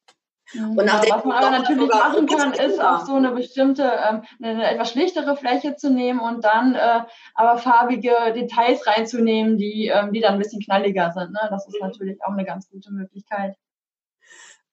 Und 0.54 0.86
ja, 0.86 1.02
was 1.10 1.26
man 1.26 1.38
aber 1.38 1.58
natürlich 1.58 1.90
machen 1.90 2.28
kann, 2.28 2.54
ist 2.54 2.80
auch 2.80 3.06
so 3.06 3.16
eine 3.16 3.32
bestimmte, 3.32 3.84
ähm, 3.84 4.22
eine 4.42 4.70
etwas 4.70 4.92
schlichtere 4.92 5.36
Fläche 5.36 5.76
zu 5.76 5.90
nehmen 5.90 6.20
und 6.20 6.46
dann 6.46 6.76
äh, 6.76 7.02
aber 7.34 7.58
farbige 7.58 8.14
Details 8.34 8.86
reinzunehmen, 8.86 9.58
die, 9.58 9.88
ähm, 9.88 10.14
die 10.14 10.22
dann 10.22 10.34
ein 10.34 10.40
bisschen 10.40 10.62
knalliger 10.62 11.12
sind. 11.12 11.32
Ne? 11.32 11.40
Das 11.50 11.68
ist 11.68 11.82
mhm. 11.82 11.88
natürlich 11.88 12.24
auch 12.24 12.32
eine 12.32 12.46
ganz 12.46 12.70
gute 12.70 12.92
Möglichkeit. 12.92 13.56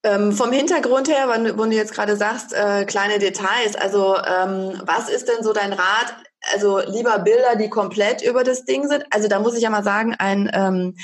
Ähm, 0.04 0.32
vom 0.32 0.52
Hintergrund 0.52 1.08
her, 1.08 1.28
wenn, 1.28 1.44
wenn 1.58 1.70
du 1.70 1.76
jetzt 1.76 1.94
gerade 1.94 2.16
sagst, 2.16 2.52
äh, 2.52 2.84
kleine 2.84 3.18
Details, 3.18 3.74
also 3.74 4.16
ähm, 4.16 4.80
was 4.84 5.08
ist 5.08 5.28
denn 5.28 5.42
so 5.42 5.52
dein 5.52 5.72
Rat? 5.72 6.14
Also 6.52 6.80
lieber 6.80 7.18
Bilder, 7.20 7.56
die 7.56 7.68
komplett 7.68 8.22
über 8.22 8.44
das 8.44 8.64
Ding 8.64 8.88
sind. 8.88 9.04
Also 9.10 9.28
da 9.28 9.38
muss 9.38 9.54
ich 9.54 9.62
ja 9.62 9.70
mal 9.70 9.84
sagen, 9.84 10.14
ein 10.18 10.50
ähm, 10.52 10.96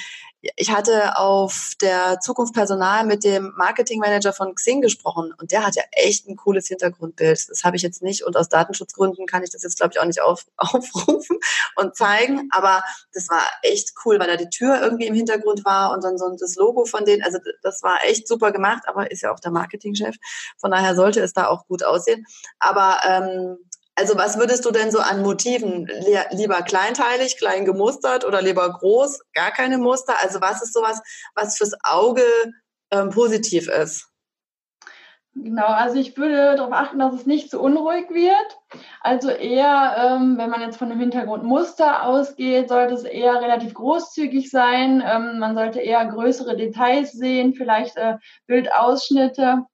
ich 0.56 0.70
hatte 0.70 1.18
auf 1.18 1.72
der 1.80 2.20
Zukunft 2.20 2.54
Personal 2.54 3.04
mit 3.04 3.24
dem 3.24 3.52
Marketingmanager 3.56 4.32
von 4.32 4.54
Xing 4.54 4.80
gesprochen 4.80 5.34
und 5.36 5.50
der 5.50 5.66
hat 5.66 5.74
ja 5.74 5.82
echt 5.90 6.28
ein 6.28 6.36
cooles 6.36 6.68
Hintergrundbild. 6.68 7.48
Das 7.48 7.64
habe 7.64 7.76
ich 7.76 7.82
jetzt 7.82 8.02
nicht 8.02 8.24
und 8.24 8.36
aus 8.36 8.48
Datenschutzgründen 8.48 9.26
kann 9.26 9.42
ich 9.42 9.50
das 9.50 9.64
jetzt, 9.64 9.78
glaube 9.78 9.92
ich, 9.94 10.00
auch 10.00 10.04
nicht 10.04 10.22
auf, 10.22 10.46
aufrufen 10.56 11.38
und 11.74 11.96
zeigen. 11.96 12.48
Aber 12.52 12.82
das 13.12 13.28
war 13.28 13.42
echt 13.62 13.94
cool, 14.04 14.20
weil 14.20 14.28
da 14.28 14.36
die 14.36 14.48
Tür 14.48 14.80
irgendwie 14.80 15.06
im 15.06 15.14
Hintergrund 15.14 15.64
war 15.64 15.92
und 15.92 16.04
dann 16.04 16.18
so 16.18 16.28
das 16.38 16.54
Logo 16.54 16.84
von 16.84 17.04
denen. 17.04 17.22
Also 17.22 17.38
das 17.62 17.82
war 17.82 18.04
echt 18.04 18.28
super 18.28 18.52
gemacht, 18.52 18.84
aber 18.86 19.10
ist 19.10 19.22
ja 19.22 19.32
auch 19.32 19.40
der 19.40 19.50
Marketingchef. 19.50 20.16
Von 20.58 20.70
daher 20.70 20.94
sollte 20.94 21.20
es 21.20 21.32
da 21.32 21.48
auch 21.48 21.66
gut 21.66 21.82
aussehen. 21.82 22.26
Aber 22.60 23.00
ähm, 23.04 23.58
also 23.98 24.16
was 24.16 24.38
würdest 24.38 24.64
du 24.64 24.70
denn 24.70 24.92
so 24.92 25.00
an 25.00 25.22
Motiven? 25.22 25.90
Lieber 26.30 26.62
kleinteilig, 26.62 27.36
klein 27.36 27.64
gemustert 27.64 28.24
oder 28.24 28.40
lieber 28.40 28.70
groß, 28.70 29.20
gar 29.34 29.50
keine 29.50 29.76
Muster? 29.76 30.14
Also 30.22 30.40
was 30.40 30.62
ist 30.62 30.72
sowas, 30.72 31.02
was 31.34 31.58
fürs 31.58 31.74
Auge 31.82 32.22
ähm, 32.92 33.10
positiv 33.10 33.68
ist? 33.68 34.08
Genau, 35.34 35.66
also 35.66 35.98
ich 35.98 36.16
würde 36.16 36.56
darauf 36.56 36.72
achten, 36.72 36.98
dass 37.00 37.12
es 37.12 37.26
nicht 37.26 37.50
zu 37.50 37.60
unruhig 37.60 38.08
wird. 38.10 38.58
Also 39.00 39.30
eher, 39.30 39.96
ähm, 39.98 40.38
wenn 40.38 40.50
man 40.50 40.60
jetzt 40.62 40.76
von 40.76 40.90
dem 40.90 41.00
Hintergrund 41.00 41.42
Muster 41.42 42.04
ausgeht, 42.04 42.68
sollte 42.68 42.94
es 42.94 43.04
eher 43.04 43.40
relativ 43.40 43.74
großzügig 43.74 44.50
sein. 44.50 45.02
Ähm, 45.04 45.40
man 45.40 45.56
sollte 45.56 45.80
eher 45.80 46.04
größere 46.06 46.56
Details 46.56 47.12
sehen, 47.12 47.54
vielleicht 47.54 47.96
äh, 47.96 48.16
Bildausschnitte 48.46 49.64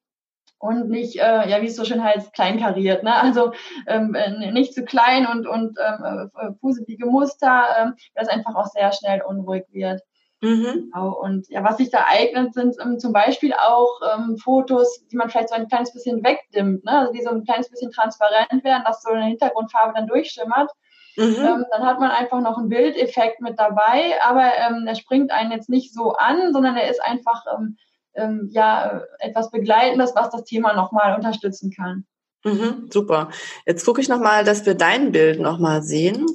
und 0.64 0.88
nicht, 0.88 1.16
äh, 1.16 1.48
ja, 1.48 1.60
wie 1.60 1.66
es 1.66 1.76
so 1.76 1.84
schön 1.84 2.02
heißt, 2.02 2.32
kleinkariert. 2.32 3.02
Ne? 3.02 3.14
Also 3.14 3.52
ähm, 3.86 4.14
äh, 4.14 4.50
nicht 4.50 4.72
zu 4.72 4.84
klein 4.84 5.26
und, 5.26 5.46
und 5.46 5.78
ähm, 5.78 6.30
äh, 6.34 6.52
fuselige 6.58 7.04
Muster, 7.04 7.66
ähm, 7.78 7.94
das 8.14 8.28
einfach 8.28 8.54
auch 8.54 8.66
sehr 8.66 8.90
schnell 8.92 9.20
unruhig 9.22 9.64
wird. 9.72 10.00
Mhm. 10.40 10.90
Genau. 10.90 11.20
Und 11.20 11.48
ja, 11.50 11.62
was 11.62 11.76
sich 11.76 11.90
da 11.90 12.06
eignet, 12.08 12.54
sind 12.54 12.76
ähm, 12.82 12.98
zum 12.98 13.12
Beispiel 13.12 13.52
auch 13.52 14.00
ähm, 14.14 14.38
Fotos, 14.38 15.06
die 15.08 15.16
man 15.16 15.28
vielleicht 15.28 15.50
so 15.50 15.54
ein 15.54 15.68
kleines 15.68 15.92
bisschen 15.92 16.24
wegdimmt, 16.24 16.84
ne? 16.84 16.92
also 16.92 17.12
die 17.12 17.22
so 17.22 17.30
ein 17.30 17.44
kleines 17.44 17.68
bisschen 17.68 17.90
transparent 17.90 18.64
werden, 18.64 18.84
dass 18.86 19.02
so 19.02 19.10
eine 19.10 19.26
Hintergrundfarbe 19.26 19.92
dann 19.94 20.06
durchschimmert. 20.06 20.70
Mhm. 21.16 21.36
Ähm, 21.38 21.64
dann 21.70 21.86
hat 21.86 22.00
man 22.00 22.10
einfach 22.10 22.40
noch 22.40 22.56
einen 22.56 22.70
Bildeffekt 22.70 23.40
mit 23.40 23.58
dabei, 23.58 24.14
aber 24.22 24.50
ähm, 24.56 24.86
er 24.86 24.94
springt 24.94 25.30
einen 25.30 25.52
jetzt 25.52 25.68
nicht 25.68 25.92
so 25.92 26.12
an, 26.12 26.54
sondern 26.54 26.74
er 26.76 26.88
ist 26.88 27.02
einfach 27.02 27.44
ähm, 27.54 27.76
ähm, 28.14 28.48
ja 28.52 29.02
etwas 29.18 29.50
Begleitendes, 29.50 30.14
was 30.14 30.30
das 30.30 30.44
Thema 30.44 30.74
nochmal 30.74 31.16
unterstützen 31.16 31.70
kann. 31.70 32.06
Mhm, 32.44 32.90
super. 32.92 33.30
Jetzt 33.66 33.84
gucke 33.84 34.00
ich 34.00 34.08
nochmal, 34.08 34.44
dass 34.44 34.66
wir 34.66 34.74
dein 34.74 35.12
Bild 35.12 35.40
nochmal 35.40 35.82
sehen. 35.82 36.26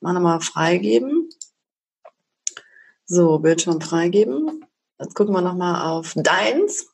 Mal 0.00 0.14
nochmal 0.14 0.40
freigeben. 0.40 1.28
So, 3.04 3.38
Bildschirm 3.38 3.80
freigeben. 3.80 4.64
Jetzt 4.98 5.14
gucken 5.14 5.34
wir 5.34 5.42
nochmal 5.42 5.88
auf 5.90 6.14
deins. 6.16 6.86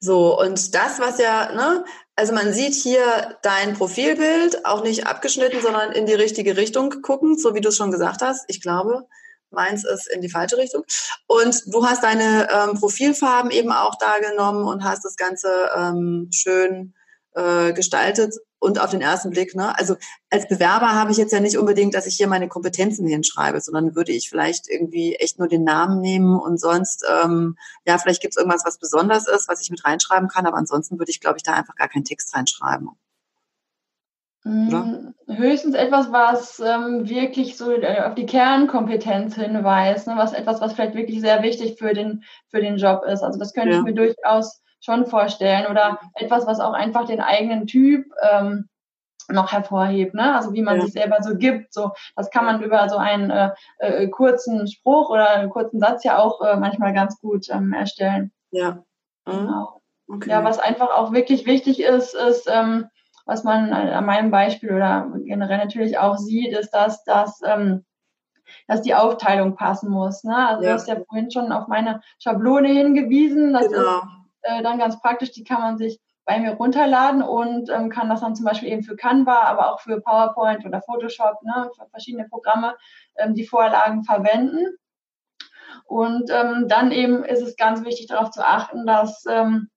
So, 0.00 0.38
und 0.38 0.74
das, 0.74 1.00
was 1.00 1.18
ja, 1.18 1.52
ne, 1.52 1.84
also 2.16 2.34
man 2.34 2.52
sieht 2.52 2.74
hier 2.74 3.38
dein 3.42 3.74
Profilbild, 3.74 4.66
auch 4.66 4.82
nicht 4.82 5.06
abgeschnitten, 5.06 5.62
sondern 5.62 5.92
in 5.92 6.06
die 6.06 6.14
richtige 6.14 6.56
Richtung 6.56 7.02
gucken, 7.02 7.38
so 7.38 7.54
wie 7.54 7.60
du 7.60 7.70
es 7.70 7.76
schon 7.76 7.90
gesagt 7.90 8.22
hast. 8.22 8.44
Ich 8.48 8.60
glaube, 8.60 9.06
meins 9.52 9.84
ist 9.84 10.08
in 10.08 10.20
die 10.20 10.30
falsche 10.30 10.56
Richtung. 10.56 10.84
Und 11.26 11.62
du 11.66 11.86
hast 11.86 12.02
deine 12.02 12.48
ähm, 12.50 12.78
Profilfarben 12.78 13.50
eben 13.50 13.72
auch 13.72 13.96
da 13.96 14.18
genommen 14.18 14.66
und 14.66 14.84
hast 14.84 15.04
das 15.04 15.16
Ganze 15.16 15.48
ähm, 15.76 16.28
schön 16.32 16.94
äh, 17.34 17.72
gestaltet 17.72 18.34
und 18.58 18.80
auf 18.80 18.90
den 18.90 19.00
ersten 19.00 19.30
Blick, 19.30 19.56
ne? 19.56 19.76
Also 19.76 19.96
als 20.30 20.46
Bewerber 20.48 20.92
habe 20.92 21.10
ich 21.10 21.16
jetzt 21.16 21.32
ja 21.32 21.40
nicht 21.40 21.58
unbedingt, 21.58 21.94
dass 21.94 22.06
ich 22.06 22.14
hier 22.14 22.28
meine 22.28 22.48
Kompetenzen 22.48 23.06
hinschreibe, 23.06 23.60
sondern 23.60 23.96
würde 23.96 24.12
ich 24.12 24.28
vielleicht 24.28 24.68
irgendwie 24.68 25.16
echt 25.16 25.38
nur 25.38 25.48
den 25.48 25.64
Namen 25.64 26.00
nehmen 26.00 26.38
und 26.38 26.60
sonst, 26.60 27.04
ähm, 27.10 27.56
ja, 27.86 27.98
vielleicht 27.98 28.22
gibt 28.22 28.34
es 28.34 28.38
irgendwas, 28.38 28.64
was 28.64 28.78
besonders 28.78 29.26
ist, 29.26 29.48
was 29.48 29.60
ich 29.60 29.70
mit 29.70 29.84
reinschreiben 29.84 30.28
kann, 30.28 30.46
aber 30.46 30.56
ansonsten 30.56 30.98
würde 30.98 31.10
ich, 31.10 31.20
glaube 31.20 31.38
ich, 31.38 31.42
da 31.42 31.54
einfach 31.54 31.74
gar 31.74 31.88
keinen 31.88 32.04
Text 32.04 32.34
reinschreiben. 32.34 32.90
Oder? 34.44 34.84
Mm, 34.84 35.14
höchstens 35.28 35.74
etwas, 35.74 36.10
was 36.10 36.58
ähm, 36.60 37.08
wirklich 37.08 37.56
so 37.56 37.70
äh, 37.70 38.02
auf 38.02 38.14
die 38.14 38.26
Kernkompetenz 38.26 39.36
hinweist, 39.36 40.08
ne? 40.08 40.14
was 40.16 40.32
etwas, 40.32 40.60
was 40.60 40.72
vielleicht 40.72 40.94
wirklich 40.94 41.20
sehr 41.20 41.42
wichtig 41.42 41.78
für 41.78 41.94
den, 41.94 42.24
für 42.48 42.60
den 42.60 42.76
Job 42.76 43.04
ist. 43.04 43.22
Also 43.22 43.38
das 43.38 43.54
könnte 43.54 43.70
ja. 43.70 43.78
ich 43.78 43.84
mir 43.84 43.94
durchaus 43.94 44.62
schon 44.80 45.06
vorstellen. 45.06 45.66
Oder 45.70 46.00
etwas, 46.14 46.46
was 46.46 46.60
auch 46.60 46.72
einfach 46.72 47.06
den 47.06 47.20
eigenen 47.20 47.66
Typ 47.66 48.06
ähm, 48.30 48.68
noch 49.28 49.52
hervorhebt, 49.52 50.14
ne? 50.14 50.34
Also 50.34 50.52
wie 50.52 50.62
man 50.62 50.78
ja. 50.78 50.82
sich 50.82 50.92
selber 50.92 51.22
so 51.22 51.36
gibt. 51.36 51.72
So, 51.72 51.92
das 52.16 52.30
kann 52.30 52.44
man 52.44 52.62
über 52.62 52.88
so 52.88 52.96
einen 52.96 53.30
äh, 53.30 53.50
äh, 53.78 54.08
kurzen 54.08 54.66
Spruch 54.66 55.10
oder 55.10 55.30
einen 55.30 55.50
kurzen 55.50 55.78
Satz 55.78 56.02
ja 56.02 56.18
auch 56.18 56.40
äh, 56.42 56.56
manchmal 56.56 56.92
ganz 56.92 57.20
gut 57.20 57.48
ähm, 57.50 57.72
erstellen. 57.72 58.32
Ja. 58.50 58.82
Mhm. 59.26 59.32
Genau. 59.32 59.80
Okay. 60.08 60.30
Ja, 60.30 60.44
was 60.44 60.58
einfach 60.58 60.90
auch 60.90 61.12
wirklich 61.12 61.46
wichtig 61.46 61.80
ist, 61.80 62.14
ist 62.14 62.50
ähm, 62.52 62.86
was 63.24 63.44
man 63.44 63.72
an 63.72 64.04
meinem 64.04 64.30
Beispiel 64.30 64.72
oder 64.72 65.12
generell 65.24 65.58
natürlich 65.58 65.98
auch 65.98 66.16
sieht, 66.16 66.56
ist, 66.56 66.70
dass 66.70 67.04
das 67.04 67.40
ähm, 67.44 67.84
dass 68.66 68.82
die 68.82 68.94
Aufteilung 68.94 69.54
passen 69.54 69.90
muss. 69.90 70.24
Ne? 70.24 70.36
Also 70.36 70.62
ja. 70.62 70.68
du 70.68 70.74
hast 70.74 70.88
ja 70.88 70.96
vorhin 71.08 71.30
schon 71.30 71.52
auf 71.52 71.68
meine 71.68 72.00
Schablone 72.18 72.68
hingewiesen. 72.68 73.52
Das 73.52 73.68
genau. 73.68 73.98
ist 73.98 74.02
äh, 74.42 74.62
dann 74.62 74.78
ganz 74.78 75.00
praktisch, 75.00 75.32
die 75.32 75.44
kann 75.44 75.60
man 75.60 75.78
sich 75.78 76.00
bei 76.24 76.38
mir 76.38 76.52
runterladen 76.52 77.22
und 77.22 77.68
ähm, 77.70 77.88
kann 77.88 78.08
das 78.08 78.20
dann 78.20 78.36
zum 78.36 78.44
Beispiel 78.44 78.68
eben 78.68 78.84
für 78.84 78.94
Canva, 78.94 79.42
aber 79.42 79.72
auch 79.72 79.80
für 79.80 80.00
PowerPoint 80.00 80.64
oder 80.64 80.80
Photoshop, 80.80 81.42
ne, 81.42 81.68
für 81.76 81.88
verschiedene 81.88 82.28
Programme 82.28 82.76
ähm, 83.16 83.34
die 83.34 83.46
Vorlagen 83.46 84.04
verwenden. 84.04 84.66
Und 85.84 86.30
ähm, 86.30 86.66
dann 86.68 86.92
eben 86.92 87.24
ist 87.24 87.42
es 87.42 87.56
ganz 87.56 87.84
wichtig 87.84 88.06
darauf 88.06 88.30
zu 88.30 88.46
achten, 88.46 88.86
dass 88.86 89.24
ähm, 89.28 89.68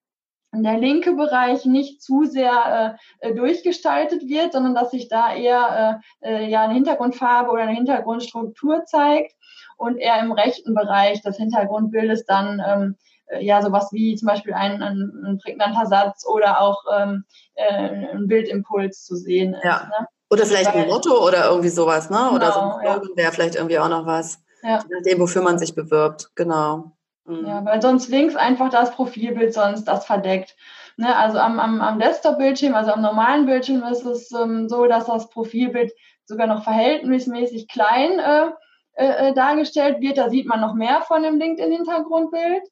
der 0.63 0.77
linke 0.77 1.13
Bereich 1.13 1.65
nicht 1.65 2.01
zu 2.01 2.23
sehr 2.23 2.97
äh, 3.19 3.33
durchgestaltet 3.33 4.27
wird, 4.27 4.53
sondern 4.53 4.75
dass 4.75 4.91
sich 4.91 5.07
da 5.07 5.33
eher 5.33 6.01
äh, 6.23 6.29
äh, 6.29 6.49
ja 6.49 6.63
eine 6.63 6.73
Hintergrundfarbe 6.73 7.51
oder 7.51 7.63
eine 7.63 7.73
Hintergrundstruktur 7.73 8.85
zeigt 8.85 9.35
und 9.77 9.97
eher 9.97 10.19
im 10.19 10.31
rechten 10.31 10.73
Bereich 10.73 11.21
des 11.21 11.37
Hintergrundbildes 11.37 12.25
dann 12.25 12.61
ähm, 12.65 12.95
äh, 13.27 13.43
ja 13.43 13.61
sowas 13.61 13.89
wie 13.91 14.15
zum 14.15 14.27
Beispiel 14.27 14.53
ein, 14.53 14.81
ein, 14.81 15.11
ein 15.25 15.39
prägnanter 15.43 15.85
Satz 15.85 16.25
oder 16.25 16.61
auch 16.61 16.83
ähm, 16.95 17.25
äh, 17.55 18.13
ein 18.13 18.27
Bildimpuls 18.27 19.03
zu 19.03 19.15
sehen 19.15 19.53
ist. 19.53 19.63
Ja. 19.63 19.89
Ne? 19.99 20.07
Oder 20.29 20.45
vielleicht 20.45 20.73
Weil, 20.73 20.83
ein 20.83 20.89
Motto 20.89 21.25
oder 21.25 21.45
irgendwie 21.49 21.69
sowas, 21.69 22.09
ne? 22.09 22.17
Genau, 22.17 22.35
oder 22.35 22.51
so 22.51 22.59
ein 22.59 22.71
Slogan 22.71 23.09
ja. 23.09 23.17
wäre 23.17 23.31
vielleicht 23.31 23.55
irgendwie 23.55 23.79
auch 23.79 23.89
noch 23.89 24.05
was. 24.05 24.41
Ja. 24.63 24.79
Je 24.79 24.95
nachdem, 24.95 25.19
wofür 25.19 25.43
man 25.43 25.59
sich 25.59 25.75
bewirbt, 25.75 26.31
genau. 26.35 26.94
Mhm. 27.25 27.45
Ja, 27.47 27.65
weil 27.65 27.81
sonst 27.81 28.09
links 28.09 28.35
einfach 28.35 28.69
das 28.69 28.91
Profilbild 28.91 29.53
sonst 29.53 29.85
das 29.85 30.05
verdeckt. 30.05 30.55
Ne, 30.97 31.13
also 31.15 31.39
am, 31.39 31.59
am, 31.59 31.81
am 31.81 31.99
Desktop-Bildschirm, 31.99 32.73
also 32.73 32.91
am 32.91 33.01
normalen 33.01 33.45
Bildschirm 33.45 33.83
ist 33.83 34.05
es 34.05 34.31
ähm, 34.31 34.69
so, 34.69 34.85
dass 34.85 35.07
das 35.07 35.29
Profilbild 35.29 35.91
sogar 36.23 36.47
noch 36.47 36.63
verhältnismäßig 36.63 37.67
klein 37.67 38.19
äh, 38.19 38.51
äh, 38.93 39.33
dargestellt 39.33 39.99
wird. 39.99 40.17
Da 40.17 40.29
sieht 40.29 40.47
man 40.47 40.61
noch 40.61 40.73
mehr 40.73 41.01
von 41.01 41.23
dem 41.23 41.37
LinkedIn-Hintergrundbild. 41.37 42.63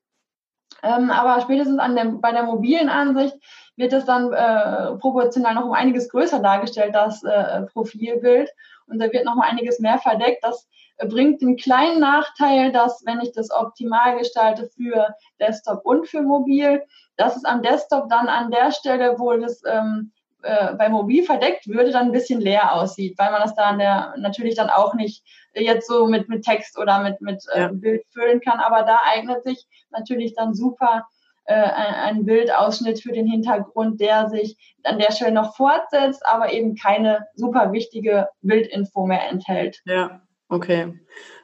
Ähm, 0.81 1.11
aber 1.11 1.41
spätestens 1.41 1.79
an 1.79 1.95
der, 1.95 2.05
bei 2.05 2.31
der 2.31 2.43
mobilen 2.43 2.89
Ansicht 2.89 3.35
wird 3.75 3.93
es 3.93 4.05
dann 4.05 4.31
äh, 4.31 4.95
proportional 4.97 5.55
noch 5.55 5.65
um 5.65 5.73
einiges 5.73 6.09
größer 6.09 6.39
dargestellt, 6.39 6.95
das 6.95 7.23
äh, 7.23 7.63
Profilbild. 7.73 8.49
Und 8.87 8.99
da 8.99 9.11
wird 9.11 9.25
noch 9.25 9.35
mal 9.35 9.49
einiges 9.49 9.79
mehr 9.79 9.97
verdeckt. 9.97 10.43
Das 10.43 10.67
bringt 10.97 11.41
den 11.41 11.57
kleinen 11.57 11.99
Nachteil, 11.99 12.71
dass 12.71 13.03
wenn 13.05 13.21
ich 13.21 13.31
das 13.33 13.51
optimal 13.51 14.17
gestalte 14.17 14.69
für 14.75 15.15
Desktop 15.39 15.85
und 15.85 16.07
für 16.07 16.21
Mobil, 16.21 16.83
dass 17.17 17.35
es 17.35 17.45
am 17.45 17.61
Desktop 17.61 18.09
dann 18.09 18.27
an 18.27 18.51
der 18.51 18.71
Stelle, 18.71 19.15
wo 19.17 19.33
das 19.33 19.61
ähm, 19.65 20.11
äh, 20.43 20.73
bei 20.75 20.89
Mobil 20.89 21.23
verdeckt 21.23 21.67
würde, 21.67 21.91
dann 21.91 22.07
ein 22.07 22.11
bisschen 22.11 22.41
leer 22.41 22.73
aussieht, 22.73 23.17
weil 23.17 23.31
man 23.31 23.41
das 23.41 23.55
da 23.55 23.73
der, 23.75 24.13
natürlich 24.17 24.55
dann 24.55 24.69
auch 24.69 24.93
nicht 24.93 25.23
jetzt 25.53 25.87
so 25.87 26.07
mit, 26.07 26.29
mit 26.29 26.43
Text 26.43 26.77
oder 26.77 27.01
mit, 27.01 27.21
mit 27.21 27.43
äh, 27.53 27.69
Bild 27.71 28.03
füllen 28.11 28.41
kann. 28.41 28.59
Aber 28.59 28.83
da 28.83 28.99
eignet 29.11 29.43
sich 29.43 29.65
natürlich 29.91 30.35
dann 30.35 30.53
super 30.53 31.07
äh, 31.45 31.53
ein, 31.53 31.93
ein 32.17 32.25
Bildausschnitt 32.25 33.01
für 33.01 33.11
den 33.11 33.27
Hintergrund, 33.27 33.99
der 34.01 34.29
sich 34.29 34.57
an 34.83 34.99
der 34.99 35.11
Stelle 35.11 35.31
noch 35.31 35.55
fortsetzt, 35.55 36.25
aber 36.25 36.51
eben 36.51 36.75
keine 36.75 37.25
super 37.35 37.71
wichtige 37.71 38.27
Bildinfo 38.41 39.05
mehr 39.05 39.29
enthält. 39.29 39.81
Ja, 39.85 40.21
Okay. 40.53 40.93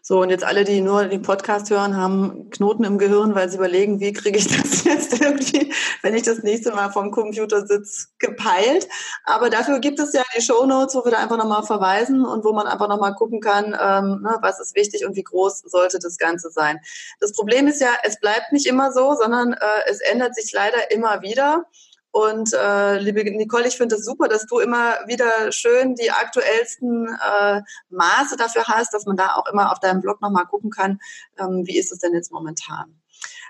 So, 0.04 0.22
und 0.22 0.30
jetzt 0.30 0.44
alle, 0.44 0.66
die 0.66 0.82
nur 0.82 1.04
den 1.06 1.24
Podcast 1.24 1.72
hören, 1.72 1.98
haben 1.98 2.52
Knoten 2.52 2.84
im 2.84 3.00
Gehirn, 3.00 3.34
weil 3.34 3.50
sie 3.50 3.58
überlegen, 3.58 4.00
wie 4.00 4.14
kriege 4.14 4.38
ich 4.38 4.48
das 4.58 4.84
jetzt 4.84 5.20
irgendwie, 5.20 5.74
wenn 6.04 6.14
ich 6.14 6.22
das 6.22 6.44
nächste 6.44 6.72
Mal 6.74 6.92
vom 6.92 7.10
Computer 7.10 7.66
sitze, 7.66 8.10
gepeilt. 8.20 8.88
Aber 9.24 9.50
dafür 9.50 9.80
gibt 9.80 10.00
es 10.00 10.14
ja 10.14 10.22
die 10.38 10.44
Show 10.44 10.64
Notes, 10.68 10.94
wo 10.94 11.04
wir 11.04 11.12
da 11.12 11.18
einfach 11.18 11.38
nochmal 11.38 11.64
verweisen 11.64 12.24
und 12.24 12.46
wo 12.46 12.54
man 12.54 12.68
einfach 12.68 12.88
nochmal 12.88 13.16
gucken 13.16 13.42
kann, 13.42 13.66
ähm, 13.66 14.22
ne, 14.22 14.38
was 14.42 14.60
ist 14.60 14.76
wichtig 14.76 15.08
und 15.08 15.16
wie 15.16 15.24
groß 15.24 15.64
sollte 15.66 15.98
das 15.98 16.20
Ganze 16.20 16.52
sein. 16.52 16.80
Das 17.20 17.34
Problem 17.34 17.66
ist 17.68 17.82
ja, 17.82 17.90
es 18.04 18.20
bleibt 18.20 18.52
nicht 18.52 18.68
immer 18.68 18.92
so, 18.92 19.16
sondern 19.16 19.54
äh, 19.54 19.90
es 19.90 20.02
ändert 20.02 20.36
sich 20.36 20.52
leider 20.54 20.92
immer 20.92 21.24
wieder. 21.24 21.66
Und 22.12 22.54
äh, 22.54 22.98
liebe 22.98 23.24
Nicole, 23.24 23.68
ich 23.68 23.78
finde 23.78 23.96
es 23.96 24.02
das 24.02 24.06
super, 24.06 24.28
dass 24.28 24.48
du 24.48 24.60
immer 24.60 24.96
wieder 25.06 25.52
schön 25.52 25.96
die 25.96 26.10
aktuellsten 26.10 27.08
äh, 27.08 27.62
Maße 27.90 28.36
dafür 28.36 28.64
hast, 28.68 28.94
dass 28.94 29.06
man 29.06 29.16
da 29.16 29.36
auch 29.36 29.46
immer 29.52 29.72
auf 29.72 29.80
deinem 29.80 30.02
Blog 30.02 30.20
nochmal 30.22 30.46
gucken 30.46 30.72
kann, 30.72 31.00
ähm, 31.38 31.68
wie 31.68 31.78
ist 31.78 31.92
es 31.92 32.00
denn 32.00 32.14
jetzt 32.14 32.32
momentan. 32.32 33.00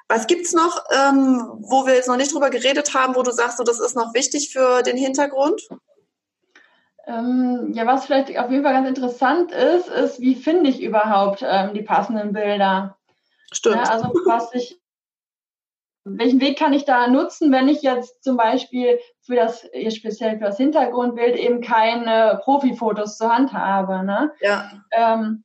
Was 0.09 0.27
gibt's 0.27 0.53
noch, 0.53 0.83
ähm, 0.91 1.49
wo 1.59 1.85
wir 1.85 1.93
jetzt 1.93 2.07
noch 2.07 2.17
nicht 2.17 2.33
drüber 2.33 2.49
geredet 2.49 2.93
haben, 2.93 3.15
wo 3.15 3.23
du 3.23 3.31
sagst, 3.31 3.57
so, 3.57 3.63
das 3.63 3.79
ist 3.79 3.95
noch 3.95 4.13
wichtig 4.13 4.51
für 4.51 4.81
den 4.81 4.97
Hintergrund? 4.97 5.61
Ähm, 7.05 7.71
ja, 7.73 7.85
was 7.85 8.05
vielleicht 8.05 8.37
auf 8.37 8.51
jeden 8.51 8.63
Fall 8.63 8.73
ganz 8.73 8.87
interessant 8.87 9.51
ist, 9.51 9.87
ist, 9.87 10.19
wie 10.19 10.35
finde 10.35 10.69
ich 10.69 10.81
überhaupt 10.81 11.43
ähm, 11.43 11.73
die 11.73 11.81
passenden 11.81 12.33
Bilder? 12.33 12.97
Stimmt. 13.51 13.77
Ja, 13.77 13.83
also 13.83 14.09
was 14.25 14.53
ich 14.53 14.78
welchen 16.17 16.41
Weg 16.41 16.57
kann 16.57 16.73
ich 16.73 16.85
da 16.85 17.07
nutzen, 17.07 17.51
wenn 17.51 17.67
ich 17.67 17.81
jetzt 17.81 18.23
zum 18.23 18.37
Beispiel 18.37 18.99
für 19.21 19.35
das, 19.35 19.67
speziell 19.89 20.37
für 20.37 20.45
das 20.45 20.57
Hintergrundbild 20.57 21.35
eben 21.35 21.61
keine 21.61 22.39
Profifotos 22.43 23.17
zur 23.17 23.33
Hand 23.35 23.53
habe, 23.53 24.03
ne? 24.03 24.31
Ja. 24.41 24.71
Ähm, 24.91 25.43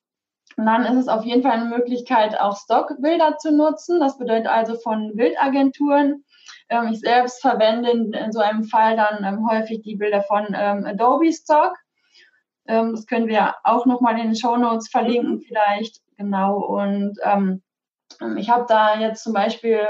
und 0.56 0.66
dann 0.66 0.84
ist 0.84 0.96
es 0.96 1.08
auf 1.08 1.24
jeden 1.24 1.42
Fall 1.42 1.52
eine 1.52 1.64
Möglichkeit, 1.64 2.40
auch 2.40 2.56
Stockbilder 2.56 3.38
zu 3.38 3.50
nutzen. 3.50 3.98
Das 4.00 4.18
bedeutet 4.18 4.46
also 4.46 4.76
von 4.76 5.16
Bildagenturen. 5.16 6.24
Ähm, 6.68 6.88
ich 6.92 7.00
selbst 7.00 7.40
verwende 7.40 7.90
in, 7.90 8.32
so 8.32 8.40
einem 8.40 8.64
Fall 8.64 8.96
dann 8.96 9.24
ähm, 9.24 9.48
häufig 9.48 9.82
die 9.82 9.96
Bilder 9.96 10.22
von 10.22 10.46
ähm, 10.54 10.86
Adobe 10.86 11.32
Stock. 11.32 11.74
Ähm, 12.66 12.92
das 12.92 13.06
können 13.06 13.26
wir 13.26 13.54
auch 13.64 13.84
nochmal 13.86 14.18
in 14.18 14.26
den 14.26 14.36
Show 14.36 14.56
Notes 14.56 14.88
verlinken 14.88 15.40
vielleicht. 15.40 16.00
Genau. 16.16 16.58
Und 16.58 17.18
ähm, 17.22 17.62
ich 18.36 18.50
habe 18.50 18.66
da 18.68 18.98
jetzt 18.98 19.22
zum 19.22 19.32
Beispiel 19.32 19.80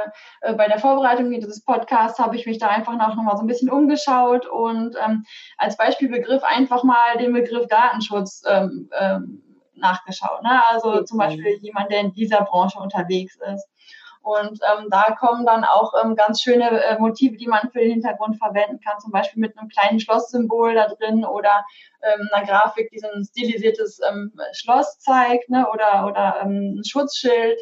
äh, 0.41 0.55
bei 0.55 0.69
der 0.69 0.79
Vorbereitung 0.79 1.31
dieses 1.31 1.65
Podcasts 1.65 2.19
habe 2.19 2.37
ich 2.37 2.47
mich 2.47 2.59
da 2.59 2.69
einfach 2.69 2.97
noch, 2.97 3.15
noch 3.15 3.23
mal 3.23 3.37
so 3.37 3.43
ein 3.43 3.47
bisschen 3.47 3.71
umgeschaut 3.71 4.47
und 4.47 4.97
ähm, 5.05 5.25
als 5.57 5.77
Beispielbegriff 5.77 6.43
einfach 6.43 6.85
mal 6.85 7.17
den 7.19 7.33
Begriff 7.33 7.67
Datenschutz 7.69 8.43
ähm, 8.49 8.91
ähm, 8.99 9.43
nachgeschaut. 9.77 10.43
Ne? 10.43 10.63
Also 10.71 11.03
zum 11.03 11.19
Beispiel 11.19 11.59
jemand, 11.61 11.91
der 11.91 12.01
in 12.01 12.13
dieser 12.13 12.43
Branche 12.43 12.79
unterwegs 12.79 13.37
ist. 13.53 13.69
Und 14.25 14.59
ähm, 14.63 14.89
da 14.91 15.15
kommen 15.21 15.45
dann 15.45 15.65
auch 15.65 15.93
ähm, 16.03 16.17
ganz 16.17 16.41
schöne 16.41 16.83
äh, 16.83 16.99
Motive, 16.99 17.37
die 17.37 17.47
man 17.47 17.71
für 17.71 17.81
den 17.81 17.93
Hintergrund 17.93 18.39
verwenden 18.39 18.81
kann, 18.81 18.99
zum 18.99 19.13
Beispiel 19.13 19.39
mit 19.39 19.57
einem 19.59 19.69
kleinen 19.69 20.01
Schlosssymbol 20.01 20.75
da 20.75 20.89
drin 20.89 21.27
oder 21.27 21.67
ähm, 22.03 22.31
einer 22.33 22.47
Grafik, 22.47 22.89
die 22.91 23.01
so 23.01 23.07
ein 23.07 23.23
stilisiertes 23.23 24.01
ähm, 24.09 24.33
Schloss 24.53 24.99
zeigt, 24.99 25.51
ne? 25.51 25.67
oder, 25.71 26.07
oder 26.07 26.41
ähm, 26.43 26.79
ein 26.79 26.85
Schutzschild. 26.85 27.61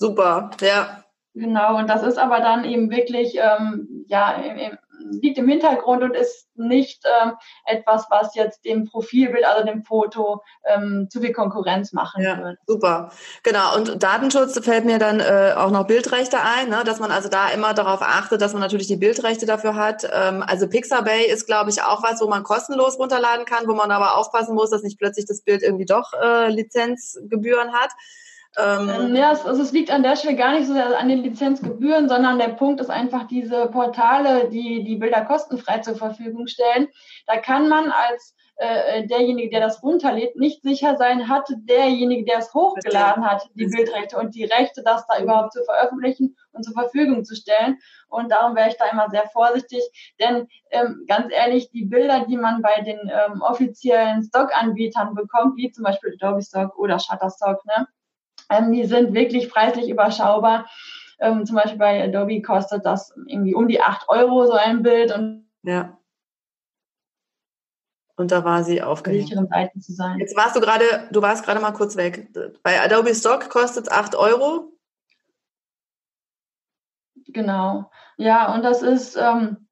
Super, 0.00 0.50
ja. 0.62 1.04
Genau, 1.34 1.76
und 1.76 1.90
das 1.90 2.02
ist 2.02 2.16
aber 2.16 2.40
dann 2.40 2.64
eben 2.64 2.90
wirklich, 2.90 3.36
ähm, 3.36 4.06
ja, 4.08 4.32
im, 4.32 4.78
liegt 5.10 5.36
im 5.36 5.46
Hintergrund 5.46 6.02
und 6.02 6.16
ist 6.16 6.48
nicht 6.54 7.04
ähm, 7.04 7.32
etwas, 7.66 8.06
was 8.08 8.34
jetzt 8.34 8.64
dem 8.64 8.86
Profilbild, 8.86 9.44
also 9.44 9.66
dem 9.66 9.84
Foto, 9.84 10.42
ähm, 10.64 11.08
zu 11.10 11.20
viel 11.20 11.34
Konkurrenz 11.34 11.92
machen 11.92 12.22
ja, 12.22 12.38
wird. 12.38 12.58
Super, 12.66 13.12
genau. 13.42 13.76
Und 13.76 14.02
Datenschutz 14.02 14.58
fällt 14.64 14.86
mir 14.86 14.98
dann 14.98 15.20
äh, 15.20 15.52
auch 15.54 15.70
noch 15.70 15.86
Bildrechte 15.86 16.38
ein, 16.40 16.70
ne? 16.70 16.82
dass 16.84 16.98
man 16.98 17.10
also 17.10 17.28
da 17.28 17.50
immer 17.50 17.74
darauf 17.74 18.00
achtet, 18.00 18.40
dass 18.40 18.54
man 18.54 18.62
natürlich 18.62 18.86
die 18.86 18.96
Bildrechte 18.96 19.44
dafür 19.44 19.74
hat. 19.74 20.08
Ähm, 20.10 20.42
also 20.46 20.66
Pixabay 20.66 21.26
ist, 21.26 21.46
glaube 21.46 21.68
ich, 21.68 21.82
auch 21.82 22.02
was, 22.02 22.22
wo 22.22 22.26
man 22.26 22.42
kostenlos 22.42 22.98
runterladen 22.98 23.44
kann, 23.44 23.68
wo 23.68 23.74
man 23.74 23.90
aber 23.90 24.16
aufpassen 24.16 24.54
muss, 24.54 24.70
dass 24.70 24.82
nicht 24.82 24.98
plötzlich 24.98 25.26
das 25.26 25.42
Bild 25.42 25.62
irgendwie 25.62 25.86
doch 25.86 26.14
äh, 26.14 26.48
Lizenzgebühren 26.48 27.74
hat. 27.74 27.90
Ähm, 28.58 28.88
ähm, 28.88 29.16
ja, 29.16 29.32
es, 29.32 29.46
also 29.46 29.62
es 29.62 29.72
liegt 29.72 29.90
an 29.90 30.02
der 30.02 30.16
Stelle 30.16 30.36
gar 30.36 30.52
nicht 30.52 30.66
so 30.66 30.72
sehr 30.72 30.98
an 30.98 31.08
den 31.08 31.22
Lizenzgebühren, 31.22 32.08
sondern 32.08 32.38
der 32.38 32.48
Punkt 32.48 32.80
ist 32.80 32.90
einfach 32.90 33.28
diese 33.28 33.66
Portale, 33.66 34.48
die 34.48 34.82
die 34.82 34.96
Bilder 34.96 35.24
kostenfrei 35.24 35.78
zur 35.78 35.94
Verfügung 35.94 36.48
stellen. 36.48 36.88
Da 37.26 37.36
kann 37.36 37.68
man 37.68 37.92
als 37.92 38.34
äh, 38.56 39.06
derjenige, 39.06 39.50
der 39.50 39.60
das 39.60 39.82
runterlädt, 39.82 40.36
nicht 40.36 40.62
sicher 40.62 40.96
sein, 40.96 41.28
hat 41.28 41.48
derjenige, 41.62 42.24
der 42.24 42.40
es 42.40 42.52
hochgeladen 42.52 43.24
hat, 43.24 43.48
die 43.54 43.66
Bildrechte 43.66 44.18
und 44.18 44.34
die 44.34 44.44
Rechte, 44.44 44.82
das 44.82 45.06
da 45.06 45.22
überhaupt 45.22 45.52
zu 45.52 45.64
veröffentlichen 45.64 46.36
und 46.52 46.64
zur 46.64 46.74
Verfügung 46.74 47.24
zu 47.24 47.36
stellen. 47.36 47.78
Und 48.08 48.30
darum 48.30 48.56
wäre 48.56 48.68
ich 48.68 48.76
da 48.76 48.86
immer 48.86 49.08
sehr 49.08 49.28
vorsichtig, 49.28 49.82
denn 50.20 50.46
ähm, 50.72 51.04
ganz 51.06 51.32
ehrlich, 51.32 51.70
die 51.70 51.86
Bilder, 51.86 52.26
die 52.28 52.36
man 52.36 52.60
bei 52.60 52.82
den 52.82 52.98
ähm, 52.98 53.40
offiziellen 53.40 54.24
Stock-Anbietern 54.24 55.14
bekommt, 55.14 55.56
wie 55.56 55.70
zum 55.70 55.84
Beispiel 55.84 56.18
Adobe 56.20 56.42
Stock 56.42 56.76
oder 56.76 56.98
Shutterstock, 56.98 57.64
ne, 57.64 57.86
ähm, 58.50 58.72
die 58.72 58.84
sind 58.84 59.14
wirklich 59.14 59.48
preislich 59.48 59.88
überschaubar. 59.88 60.66
Ähm, 61.20 61.44
zum 61.46 61.56
Beispiel 61.56 61.78
bei 61.78 62.02
Adobe 62.02 62.42
kostet 62.42 62.84
das 62.84 63.14
irgendwie 63.26 63.54
um 63.54 63.68
die 63.68 63.80
8 63.80 64.08
Euro 64.08 64.46
so 64.46 64.52
ein 64.52 64.82
Bild. 64.82 65.14
Und 65.14 65.48
ja. 65.62 65.96
Und 68.16 68.32
da 68.32 68.44
war 68.44 68.64
sie 68.64 68.82
aufgehängt. 68.82 69.30
Seiten 69.50 69.80
zu 69.80 69.92
sein. 69.92 70.18
Jetzt 70.18 70.36
warst 70.36 70.56
du 70.56 70.60
gerade, 70.60 70.84
du 71.10 71.22
warst 71.22 71.44
gerade 71.44 71.60
mal 71.60 71.72
kurz 71.72 71.96
weg. 71.96 72.28
Bei 72.62 72.80
Adobe 72.80 73.14
Stock 73.14 73.48
kostet 73.48 73.86
es 73.86 73.92
8 73.92 74.14
Euro. 74.14 74.72
Genau. 77.28 77.90
Ja, 78.16 78.54
und 78.54 78.62
das 78.62 78.82
ist 78.82 79.16
ähm, 79.16 79.68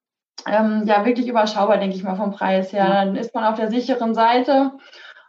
ähm, 0.47 0.85
ja 0.87 1.05
wirklich 1.05 1.29
überschaubar, 1.29 1.79
denke 1.79 1.97
ich 1.97 2.03
mal, 2.03 2.17
vom 2.17 2.31
Preis 2.31 2.73
her. 2.73 2.85
Ja. 2.85 3.05
Dann 3.05 3.17
ist 3.17 3.35
man 3.35 3.45
auf 3.45 3.59
der 3.59 3.69
sicheren 3.69 4.15
Seite 4.15 4.73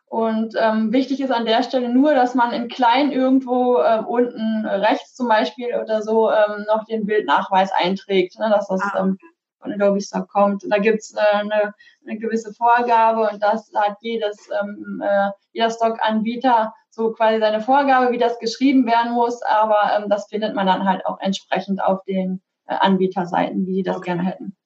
und 0.09 0.55
ähm, 0.57 0.91
wichtig 0.91 1.21
ist 1.21 1.29
an 1.29 1.45
der 1.45 1.61
Stelle 1.61 1.87
nur, 1.87 2.15
dass 2.15 2.33
man 2.33 2.51
in 2.51 2.67
klein 2.67 3.11
irgendwo 3.11 3.77
äh, 3.77 3.99
unten 3.99 4.65
rechts 4.65 5.13
zum 5.13 5.27
Beispiel 5.27 5.75
oder 5.79 6.01
so 6.01 6.31
ähm, 6.31 6.65
noch 6.67 6.83
den 6.85 7.05
Bildnachweis 7.05 7.71
einträgt, 7.71 8.39
ne, 8.39 8.49
dass 8.49 8.67
das 8.67 8.81
ah. 8.81 9.01
ähm, 9.01 9.19
von 9.61 9.71
Adobe 9.71 10.01
Stock 10.01 10.27
kommt. 10.27 10.63
Da 10.67 10.79
gibt's 10.79 11.13
äh, 11.13 11.19
eine, 11.19 11.75
eine 12.07 12.17
gewisse 12.17 12.51
Vorgabe 12.55 13.29
und 13.29 13.43
das 13.43 13.71
hat 13.75 13.97
jedes, 14.01 14.49
ähm, 14.59 14.99
äh, 15.05 15.29
jeder 15.51 15.69
Stock-Anbieter 15.69 16.73
so 16.89 17.11
quasi 17.11 17.39
seine 17.39 17.61
Vorgabe, 17.61 18.11
wie 18.11 18.17
das 18.17 18.39
geschrieben 18.39 18.87
werden 18.87 19.11
muss, 19.11 19.43
aber 19.43 19.95
ähm, 19.95 20.09
das 20.09 20.27
findet 20.27 20.55
man 20.55 20.65
dann 20.65 20.85
halt 20.85 21.05
auch 21.05 21.19
entsprechend 21.19 21.83
auf 21.83 22.03
den 22.05 22.41
äh, 22.65 22.73
Anbieterseiten, 22.73 23.67
wie 23.67 23.75
die 23.75 23.83
das 23.83 23.97
okay. 23.97 24.05
gerne 24.05 24.23
hätten. 24.23 24.57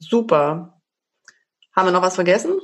Super. 0.00 0.80
Haben 1.76 1.86
wir 1.86 1.92
noch 1.92 2.02
was 2.02 2.16
vergessen? 2.16 2.60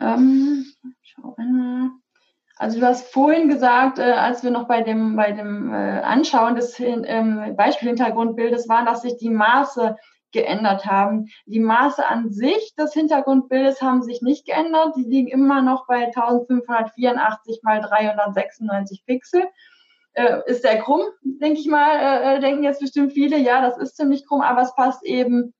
Ähm, 0.00 0.66
schau 1.02 1.34
einmal. 1.36 1.90
Also 2.58 2.80
du 2.80 2.86
hast 2.86 3.12
vorhin 3.12 3.48
gesagt, 3.48 3.98
äh, 3.98 4.02
als 4.02 4.42
wir 4.42 4.50
noch 4.50 4.66
bei 4.66 4.82
dem, 4.82 5.16
bei 5.16 5.32
dem 5.32 5.72
äh, 5.72 6.00
Anschauen 6.00 6.54
des 6.54 6.80
ähm, 6.80 7.54
Beispielhintergrundbildes 7.54 8.68
waren, 8.68 8.86
dass 8.86 9.02
sich 9.02 9.18
die 9.18 9.28
Maße 9.28 9.96
geändert 10.32 10.86
haben. 10.86 11.26
Die 11.46 11.60
Maße 11.60 12.06
an 12.06 12.30
sich 12.30 12.74
des 12.76 12.92
Hintergrundbildes 12.92 13.82
haben 13.82 14.02
sich 14.02 14.22
nicht 14.22 14.46
geändert. 14.46 14.94
Die 14.96 15.04
liegen 15.04 15.28
immer 15.28 15.62
noch 15.62 15.86
bei 15.86 16.06
1584 16.06 17.60
mal 17.62 17.80
396 17.80 19.04
Pixel. 19.06 19.44
Äh, 20.12 20.40
ist 20.46 20.62
sehr 20.62 20.78
krumm, 20.78 21.02
denke 21.22 21.60
ich 21.60 21.66
mal, 21.66 21.90
äh, 21.90 22.36
äh, 22.36 22.40
denken 22.40 22.62
jetzt 22.62 22.80
bestimmt 22.80 23.12
viele. 23.12 23.36
Ja, 23.36 23.60
das 23.60 23.76
ist 23.76 23.96
ziemlich 23.96 24.26
krumm, 24.26 24.40
aber 24.40 24.62
es 24.62 24.74
passt 24.74 25.04
eben 25.04 25.52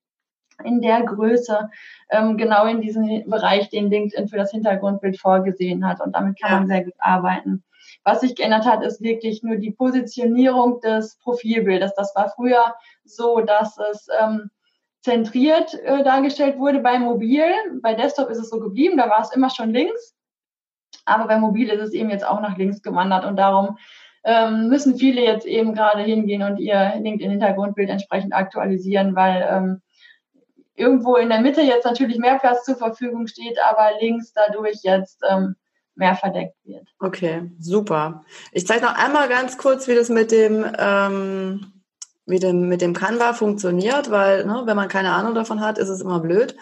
in 0.65 0.81
der 0.81 1.03
Größe 1.03 1.71
ähm, 2.11 2.37
genau 2.37 2.67
in 2.67 2.81
diesen 2.81 3.29
Bereich, 3.29 3.69
den 3.71 3.91
LinkedIn 3.91 4.29
für 4.29 4.37
das 4.37 4.51
Hintergrundbild 4.51 5.21
vorgesehen 5.21 5.87
hat. 5.87 6.01
Und 6.01 6.15
damit 6.15 6.41
kann 6.41 6.51
ja. 6.51 6.59
man 6.59 6.67
sehr 6.67 6.85
gut 6.85 6.95
arbeiten. 6.99 7.65
Was 8.05 8.21
sich 8.21 8.35
geändert 8.35 8.67
hat, 8.67 8.83
ist 8.83 9.03
wirklich 9.03 9.43
nur 9.43 9.57
die 9.57 9.71
Positionierung 9.71 10.81
des 10.81 11.19
Profilbildes. 11.19 11.95
Das 11.95 12.15
war 12.15 12.31
früher 12.31 12.75
so, 13.05 13.41
dass 13.41 13.79
es 13.79 14.09
ähm, 14.21 14.51
zentriert 15.03 15.75
äh, 15.75 16.03
dargestellt 16.03 16.59
wurde 16.59 16.81
bei 16.81 16.99
Mobil. 16.99 17.45
Bei 17.83 17.95
Desktop 17.95 18.29
ist 18.29 18.39
es 18.39 18.51
so 18.51 18.59
geblieben, 18.59 18.97
da 18.97 19.09
war 19.09 19.21
es 19.21 19.35
immer 19.35 19.51
schon 19.51 19.71
links. 19.71 20.15
Aber 21.05 21.27
bei 21.27 21.39
Mobil 21.39 21.69
ist 21.69 21.81
es 21.81 21.93
eben 21.93 22.11
jetzt 22.11 22.27
auch 22.27 22.41
nach 22.41 22.57
links 22.57 22.83
gewandert 22.83 23.25
und 23.25 23.37
darum 23.37 23.79
ähm, 24.25 24.69
müssen 24.69 24.97
viele 24.97 25.23
jetzt 25.23 25.47
eben 25.47 25.75
gerade 25.75 26.03
hingehen 26.03 26.43
und 26.43 26.59
ihr 26.59 26.95
LinkedIn-Hintergrundbild 26.97 27.89
entsprechend 27.89 28.35
aktualisieren, 28.35 29.15
weil 29.15 29.47
ähm, 29.49 29.83
irgendwo 30.77 31.17
in 31.17 31.29
der 31.29 31.41
Mitte 31.41 31.63
jetzt 31.63 31.85
natürlich 31.85 32.19
mehr 32.19 32.39
Platz 32.39 32.65
zur 32.65 32.77
Verfügung 32.77 33.27
steht, 33.27 33.59
aber 33.71 33.91
links 34.01 34.33
dadurch 34.33 34.81
jetzt 34.83 35.23
ähm, 35.29 35.57
mehr 35.95 36.15
verdeckt 36.15 36.57
wird. 36.65 36.87
Okay, 37.01 37.51
super. 37.59 38.25
Ich 38.53 38.67
zeige 38.67 38.85
noch 38.85 38.95
einmal 38.95 39.29
ganz 39.29 39.59
kurz, 39.59 39.89
wie 39.89 39.95
das 39.95 40.09
mit 40.09 40.31
dem, 40.31 40.65
ähm, 40.79 41.73
wie 42.27 42.39
dem, 42.39 42.69
mit 42.69 42.83
dem 42.83 42.93
Canva 42.93 43.33
funktioniert, 43.33 44.11
weil 44.11 44.45
ne, 44.45 44.63
wenn 44.65 44.77
man 44.77 44.89
keine 44.89 45.13
Ahnung 45.13 45.35
davon 45.35 45.61
hat, 45.61 45.79
ist 45.79 45.89
es 45.89 46.03
immer 46.03 46.21
blöd. 46.21 46.57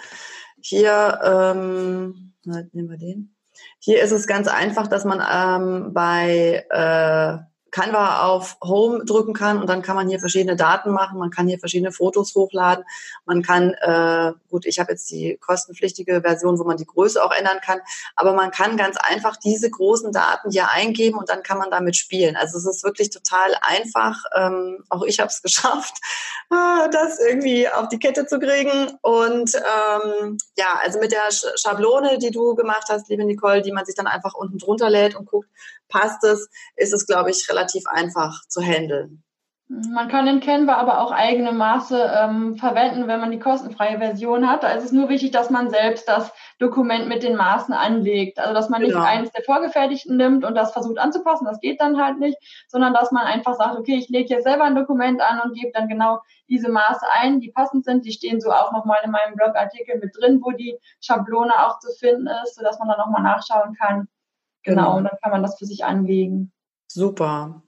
Hier, 0.61 1.20
ähm, 1.24 2.33
nehmen 2.44 2.90
wir 2.90 2.98
den. 2.98 3.35
Hier 3.79 4.03
ist 4.03 4.12
es 4.12 4.27
ganz 4.27 4.48
einfach, 4.48 4.87
dass 4.87 5.05
man 5.05 5.20
ähm, 5.20 5.92
bei 5.92 6.64
äh, 6.70 7.38
Canva 7.75 8.23
auf 8.27 8.57
Home 8.63 9.05
drücken 9.05 9.35
kann 9.35 9.61
und 9.61 9.69
dann 9.69 9.83
kann 9.83 9.97
man 9.97 10.09
hier 10.09 10.21
verschiedene 10.21 10.55
Daten 10.55 10.93
machen, 10.93 11.19
man 11.19 11.31
kann 11.31 11.49
hier 11.49 11.59
verschiedene 11.59 11.91
Fotos 11.91 12.33
hochladen, 12.37 12.85
man 13.25 13.43
kann, 13.43 13.75
äh, 13.81 14.33
gut, 14.49 14.65
ich 14.65 14.79
habe 14.79 14.93
jetzt 14.93 15.11
die 15.11 15.37
kostenpflichtige 15.41 16.21
Version, 16.21 16.61
wo 16.61 16.63
man 16.63 16.77
die 16.77 16.87
Größe 16.87 17.23
auch 17.23 17.33
ändern 17.33 17.59
kann, 17.65 17.81
aber 18.15 18.33
man 18.33 18.53
kann 18.53 18.77
ganz 18.77 18.97
einfach 18.97 19.37
diese 19.39 19.69
großen 19.69 20.13
Daten 20.13 20.53
hier 20.53 20.69
eingeben 20.71 21.19
und 21.19 21.29
dann 21.29 21.43
kann 21.43 21.59
man 21.59 21.69
damit 21.73 21.97
spielen. 21.97 22.37
Also 22.37 22.59
es 22.59 22.65
ist 22.65 22.85
wirklich 22.85 23.11
total 23.11 23.57
einfach. 23.61 24.23
Ähm, 24.37 24.85
auch 24.89 25.03
ich 25.03 25.19
habe 25.19 25.29
es 25.29 25.43
geschafft, 25.43 25.97
äh, 26.53 26.89
das 26.91 27.19
irgendwie 27.19 27.69
auf 27.69 27.89
die 27.89 27.99
Kette 27.99 28.27
zu 28.27 28.39
kriegen. 28.39 28.93
Und 29.03 29.53
ähm, 29.57 30.39
ja, 30.57 30.79
also 30.81 31.01
mit 31.01 31.11
der 31.11 31.29
Schablone, 31.57 32.19
die 32.19 32.31
du 32.31 32.55
gemacht 32.55 32.87
hast, 32.89 33.09
liebe 33.09 33.25
Nicole, 33.25 33.63
die 33.63 33.73
man 33.73 33.85
sich 33.85 33.97
dann 33.97 34.07
einfach 34.07 34.35
unten 34.35 34.59
drunter 34.59 34.91
lädt 34.91 35.17
und 35.17 35.27
guckt, 35.27 35.49
passt 35.88 36.25
es, 36.25 36.49
ist 36.77 36.92
es, 36.92 37.07
glaube 37.07 37.31
ich, 37.31 37.47
relativ 37.49 37.85
einfach 37.87 38.40
zu 38.49 38.61
handeln. 38.61 39.25
Man 39.66 40.09
kann 40.09 40.27
in 40.27 40.40
Canva 40.40 40.75
aber 40.75 41.01
auch 41.01 41.11
eigene 41.11 41.51
Maße 41.51 41.99
ähm, 41.99 42.57
verwenden, 42.57 43.09
wenn 43.09 43.18
man 43.18 43.31
die 43.31 43.38
kostenfreie 43.38 43.97
Version 43.97 44.47
hat. 44.47 44.62
Da 44.62 44.68
ist 44.73 44.85
es 44.85 44.92
nur 44.92 45.09
wichtig, 45.09 45.31
dass 45.31 45.49
man 45.49 45.70
selbst 45.70 46.07
das 46.07 46.31
Dokument 46.59 47.09
mit 47.09 47.23
den 47.23 47.35
Maßen 47.35 47.73
anlegt. 47.73 48.38
Also 48.38 48.53
dass 48.53 48.68
man 48.68 48.83
nicht 48.83 48.92
genau. 48.92 49.05
eines 49.05 49.33
der 49.33 49.42
vorgefertigten 49.42 50.18
nimmt 50.18 50.44
und 50.44 50.55
das 50.55 50.73
versucht 50.73 50.99
anzupassen, 50.99 51.47
das 51.47 51.61
geht 51.61 51.81
dann 51.81 51.99
halt 51.99 52.18
nicht, 52.18 52.37
sondern 52.68 52.92
dass 52.92 53.11
man 53.11 53.25
einfach 53.25 53.55
sagt, 53.55 53.79
okay, 53.79 53.97
ich 53.97 54.11
lege 54.11 54.35
jetzt 54.35 54.44
selber 54.44 54.64
ein 54.64 54.77
Dokument 54.77 55.23
an 55.23 55.40
und 55.40 55.55
gebe 55.55 55.73
dann 55.73 55.88
genau 55.88 56.20
diese 56.47 56.70
Maße 56.70 57.07
ein, 57.11 57.40
die 57.40 57.51
passend 57.51 57.87
sind. 57.87 58.05
Die 58.05 58.12
stehen 58.12 58.42
so 58.42 58.51
auch 58.51 58.70
nochmal 58.70 58.99
in 59.03 59.11
meinem 59.11 59.35
Blogartikel 59.35 59.99
mit 59.99 60.14
drin, 60.14 60.40
wo 60.42 60.51
die 60.51 60.79
Schablone 61.01 61.55
auch 61.66 61.79
zu 61.79 61.90
finden 61.99 62.29
ist, 62.44 62.57
sodass 62.57 62.79
man 62.79 62.88
dann 62.88 62.99
nochmal 62.99 63.23
nachschauen 63.23 63.75
kann. 63.81 64.09
Genau, 64.64 64.83
genau, 64.83 64.96
und 64.96 65.05
dann 65.05 65.18
kann 65.22 65.31
man 65.31 65.42
das 65.42 65.59
für 65.59 65.66
sich 65.66 65.85
anlegen. 65.85 66.53
Super. 66.88 67.62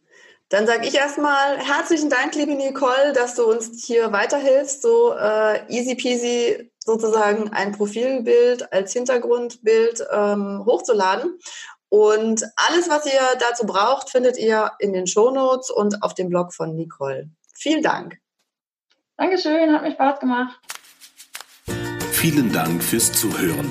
Dann 0.49 0.67
sage 0.67 0.87
ich 0.87 0.95
erstmal 0.95 1.59
herzlichen 1.59 2.09
Dank, 2.09 2.35
liebe 2.35 2.55
Nicole, 2.55 3.13
dass 3.15 3.35
du 3.35 3.45
uns 3.45 3.85
hier 3.85 4.13
weiterhilfst, 4.13 4.81
so 4.81 5.13
äh, 5.13 5.67
easy 5.69 5.97
peasy 5.97 6.71
sozusagen 6.79 7.53
ein 7.53 7.73
Profilbild 7.73 8.73
als 8.73 8.93
Hintergrundbild 8.93 10.05
ähm, 10.13 10.63
hochzuladen. 10.65 11.39
Und 11.89 12.45
alles, 12.57 12.89
was 12.89 13.07
ihr 13.07 13.21
dazu 13.41 13.67
braucht, 13.67 14.11
findet 14.11 14.39
ihr 14.39 14.71
in 14.79 14.93
den 14.93 15.07
Shownotes 15.07 15.71
und 15.71 16.03
auf 16.03 16.15
dem 16.15 16.29
Blog 16.29 16.55
von 16.55 16.77
Nicole. 16.77 17.29
Vielen 17.55 17.83
Dank. 17.83 18.19
Dankeschön, 19.17 19.73
hat 19.73 19.83
mir 19.83 19.93
Spaß 19.93 20.21
gemacht. 20.21 20.61
Vielen 22.13 22.53
Dank 22.53 22.83
fürs 22.83 23.13
Zuhören. 23.13 23.71